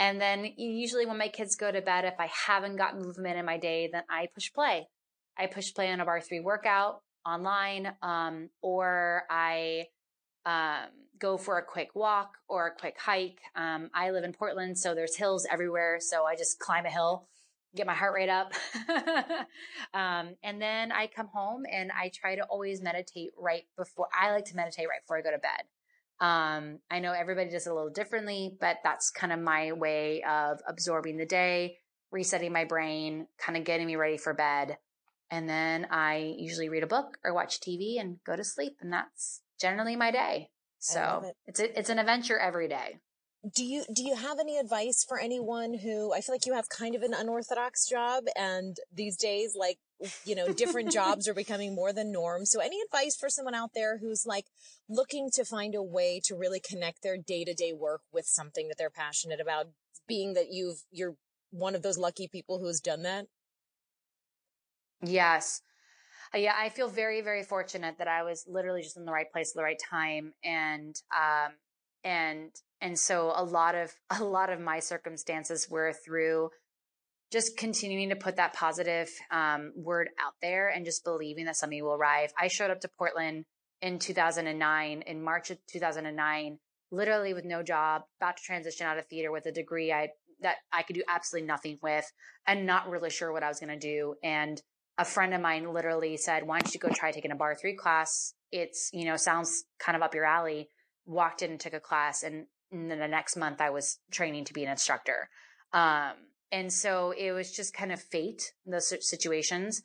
[0.00, 3.44] And then usually when my kids go to bed, if I haven't got movement in
[3.44, 4.88] my day, then I push play.
[5.38, 9.88] I push play on a barre three workout online, um, or I
[10.46, 10.88] um,
[11.18, 13.40] go for a quick walk or a quick hike.
[13.54, 15.98] Um, I live in Portland, so there's hills everywhere.
[16.00, 17.28] So I just climb a hill,
[17.76, 18.54] get my heart rate up.
[19.94, 24.30] um, and then I come home and I try to always meditate right before I
[24.30, 25.64] like to meditate right before I go to bed.
[26.20, 30.22] Um, I know everybody does it a little differently, but that's kind of my way
[30.22, 31.78] of absorbing the day,
[32.10, 34.76] resetting my brain, kind of getting me ready for bed.
[35.30, 38.76] And then I usually read a book or watch TV and go to sleep.
[38.80, 40.50] And that's generally my day.
[40.78, 41.36] So it.
[41.46, 42.98] it's a, it's an adventure every day.
[43.54, 46.68] Do you do you have any advice for anyone who I feel like you have
[46.68, 49.78] kind of an unorthodox job and these days like
[50.26, 52.44] you know different jobs are becoming more than norm.
[52.44, 54.44] So any advice for someone out there who's like
[54.90, 58.90] looking to find a way to really connect their day-to-day work with something that they're
[58.90, 59.68] passionate about
[60.06, 61.16] being that you've you're
[61.50, 63.26] one of those lucky people who has done that?
[65.02, 65.62] Yes.
[66.34, 69.30] Uh, yeah, I feel very, very fortunate that I was literally just in the right
[69.32, 70.32] place at the right time.
[70.44, 71.52] And, um,
[72.04, 72.50] and,
[72.80, 76.50] and so a lot of, a lot of my circumstances were through
[77.32, 81.82] just continuing to put that positive, um, word out there and just believing that something
[81.82, 82.32] will arrive.
[82.38, 83.44] I showed up to Portland
[83.80, 86.58] in 2009, in March of 2009,
[86.90, 90.08] literally with no job, about to transition out of theater with a degree I,
[90.40, 92.10] that I could do absolutely nothing with
[92.48, 94.16] and not really sure what I was going to do.
[94.24, 94.60] And,
[95.00, 97.74] a friend of mine literally said, why don't you go try taking a barre three
[97.74, 98.34] class?
[98.52, 100.68] It's, you know, sounds kind of up your alley.
[101.06, 102.22] Walked in and took a class.
[102.22, 105.28] And, and then the next month I was training to be an instructor.
[105.72, 106.12] Um,
[106.52, 109.82] and so it was just kind of fate, those situations.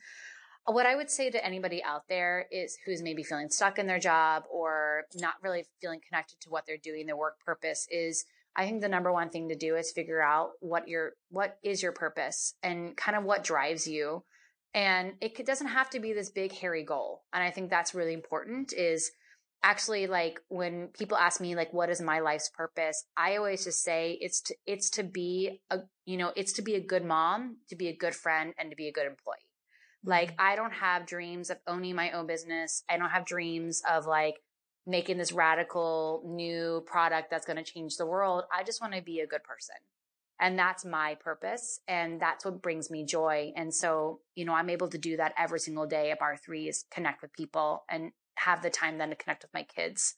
[0.65, 3.99] What I would say to anybody out there is who's maybe feeling stuck in their
[3.99, 8.25] job or not really feeling connected to what they're doing, their work purpose is
[8.55, 11.83] I think the number one thing to do is figure out what your, what is
[11.83, 14.23] your purpose and kind of what drives you
[14.75, 17.23] and it doesn't have to be this big hairy goal.
[17.31, 19.09] And I think that's really important is
[19.65, 23.81] actually like when people ask me like what is my life's purpose i always just
[23.81, 27.57] say it's to it's to be a you know it's to be a good mom
[27.67, 29.49] to be a good friend and to be a good employee.
[30.03, 30.47] Like mm-hmm.
[30.51, 32.83] i don't have dreams of owning my own business.
[32.89, 34.35] I don't have dreams of like
[34.85, 38.43] making this radical new product that's going to change the world.
[38.55, 39.77] I just want to be a good person.
[40.39, 43.51] And that's my purpose and that's what brings me joy.
[43.55, 46.67] And so you know i'm able to do that every single day at barre 3
[46.67, 50.15] is connect with people and have the time then to connect with my kids.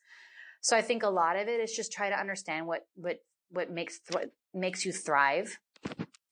[0.60, 3.70] So I think a lot of it is just try to understand what what what
[3.70, 5.58] makes th- makes you thrive,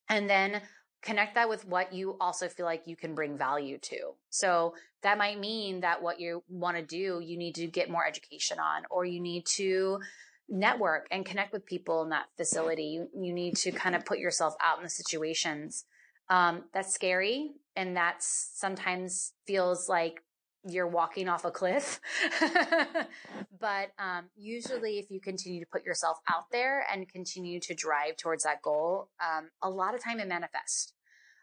[0.08, 0.62] and then
[1.02, 4.14] connect that with what you also feel like you can bring value to.
[4.30, 8.04] So that might mean that what you want to do, you need to get more
[8.04, 10.00] education on, or you need to
[10.48, 12.84] network and connect with people in that facility.
[12.84, 15.84] You, you need to kind of put yourself out in the situations.
[16.28, 17.52] Um, that's scary.
[17.76, 20.22] And that's sometimes feels like
[20.68, 22.00] you're walking off a cliff.
[23.60, 28.16] but um, usually, if you continue to put yourself out there and continue to drive
[28.16, 30.92] towards that goal, um, a lot of time it manifests.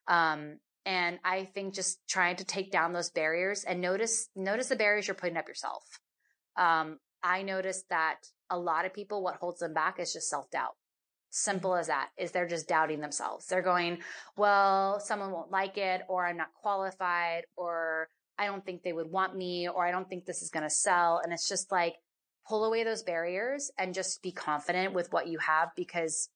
[0.08, 4.76] Um, and I think just trying to take down those barriers and notice notice the
[4.76, 6.00] barriers you're putting up yourself.
[6.58, 8.18] Um, I noticed that
[8.50, 10.76] a lot of people, what holds them back is just self doubt.
[11.30, 13.48] Simple as that is they're just doubting themselves.
[13.48, 14.00] They're going,
[14.38, 19.10] well, someone won't like it, or I'm not qualified, or I don't think they would
[19.10, 21.22] want me or I don't think this is going to sell.
[21.24, 21.96] And it's just like
[22.48, 26.30] pull away those barriers and just be confident with what you have because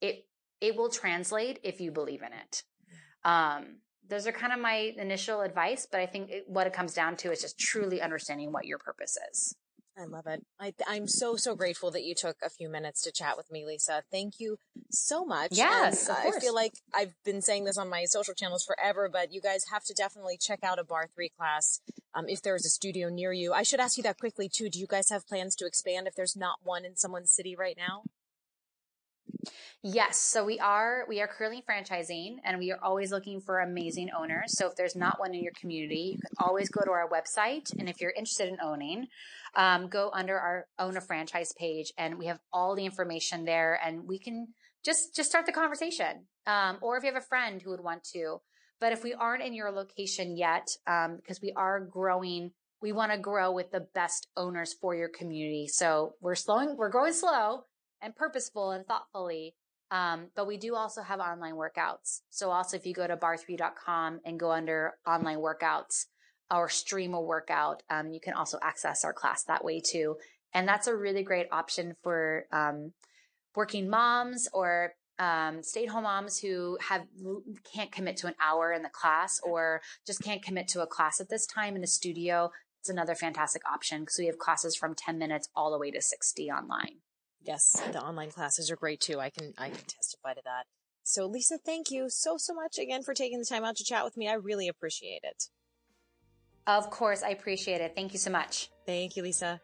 [0.00, 0.26] it,
[0.60, 2.62] it will translate if you believe in it.
[3.24, 3.76] Um,
[4.08, 7.16] those are kind of my initial advice, but I think it, what it comes down
[7.18, 9.56] to is just truly understanding what your purpose is.
[9.98, 10.44] I love it.
[10.58, 13.66] I, I'm so, so grateful that you took a few minutes to chat with me,
[13.66, 14.02] Lisa.
[14.10, 14.58] Thank you
[14.90, 15.50] so much.
[15.52, 16.08] Yes.
[16.08, 19.66] I feel like I've been saying this on my social channels forever, but you guys
[19.70, 21.80] have to definitely check out a barre three class.
[22.14, 24.70] Um, if there's a studio near you, I should ask you that quickly too.
[24.70, 27.76] Do you guys have plans to expand if there's not one in someone's city right
[27.76, 28.04] now?
[29.84, 30.18] Yes.
[30.18, 34.56] So we are we are currently franchising and we are always looking for amazing owners.
[34.56, 37.76] So if there's not one in your community, you can always go to our website.
[37.76, 39.08] And if you're interested in owning,
[39.56, 43.80] um, go under our own a franchise page and we have all the information there
[43.84, 44.54] and we can
[44.84, 46.26] just just start the conversation.
[46.46, 48.40] Um, or if you have a friend who would want to.
[48.80, 53.10] But if we aren't in your location yet, um, because we are growing, we want
[53.10, 55.66] to grow with the best owners for your community.
[55.68, 57.64] So we're slowing, we're growing slow
[58.00, 59.54] and purposeful and thoughtfully.
[59.92, 62.22] Um, but we do also have online workouts.
[62.30, 66.06] So also if you go to barre3.com and go under online workouts
[66.50, 70.16] or stream a workout, um, you can also access our class that way too.
[70.54, 72.94] And that's a really great option for, um,
[73.54, 77.02] working moms or um, stay at home moms who have
[77.70, 81.20] can't commit to an hour in the class or just can't commit to a class
[81.20, 82.50] at this time in a studio.
[82.80, 86.00] It's another fantastic option because we have classes from 10 minutes all the way to
[86.00, 87.02] 60 online.
[87.44, 89.18] Yes, the online classes are great too.
[89.18, 90.64] I can I can testify to that.
[91.02, 94.04] So Lisa, thank you so so much again for taking the time out to chat
[94.04, 94.28] with me.
[94.28, 95.48] I really appreciate it.
[96.66, 97.94] Of course, I appreciate it.
[97.96, 98.70] Thank you so much.
[98.86, 99.60] Thank you, Lisa.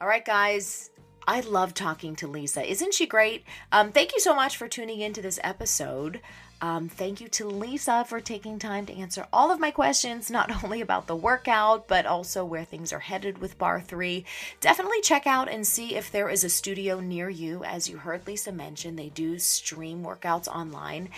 [0.00, 0.90] All right, guys.
[1.26, 2.68] I love talking to Lisa.
[2.70, 3.44] Isn't she great?
[3.72, 6.20] Um, thank you so much for tuning into this episode.
[6.64, 10.64] Um, thank you to Lisa for taking time to answer all of my questions, not
[10.64, 14.24] only about the workout, but also where things are headed with Barre 3.
[14.62, 17.62] Definitely check out and see if there is a studio near you.
[17.64, 21.10] As you heard Lisa mention, they do stream workouts online.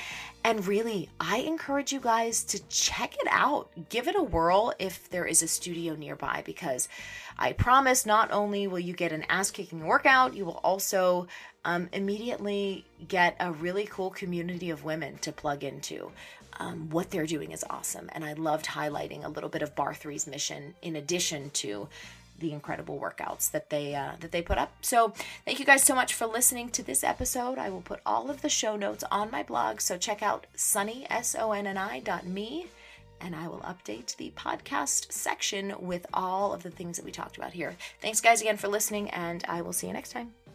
[0.42, 3.70] And really, I encourage you guys to check it out.
[3.88, 6.88] Give it a whirl if there is a studio nearby, because
[7.38, 11.28] I promise not only will you get an ass kicking workout, you will also
[11.66, 16.12] um, immediately get a really cool community of women to plug into.
[16.58, 18.08] Um, what they're doing is awesome.
[18.12, 21.88] And I loved highlighting a little bit of Barre 3's mission in addition to
[22.38, 24.72] the incredible workouts that they uh, that they put up.
[24.80, 25.12] So
[25.44, 27.58] thank you guys so much for listening to this episode.
[27.58, 31.06] I will put all of the show notes on my blog, so check out sunny
[31.08, 32.66] s o n n i dot me,
[33.22, 37.38] and I will update the podcast section with all of the things that we talked
[37.38, 37.74] about here.
[38.02, 40.45] Thanks guys again for listening, and I will see you next time.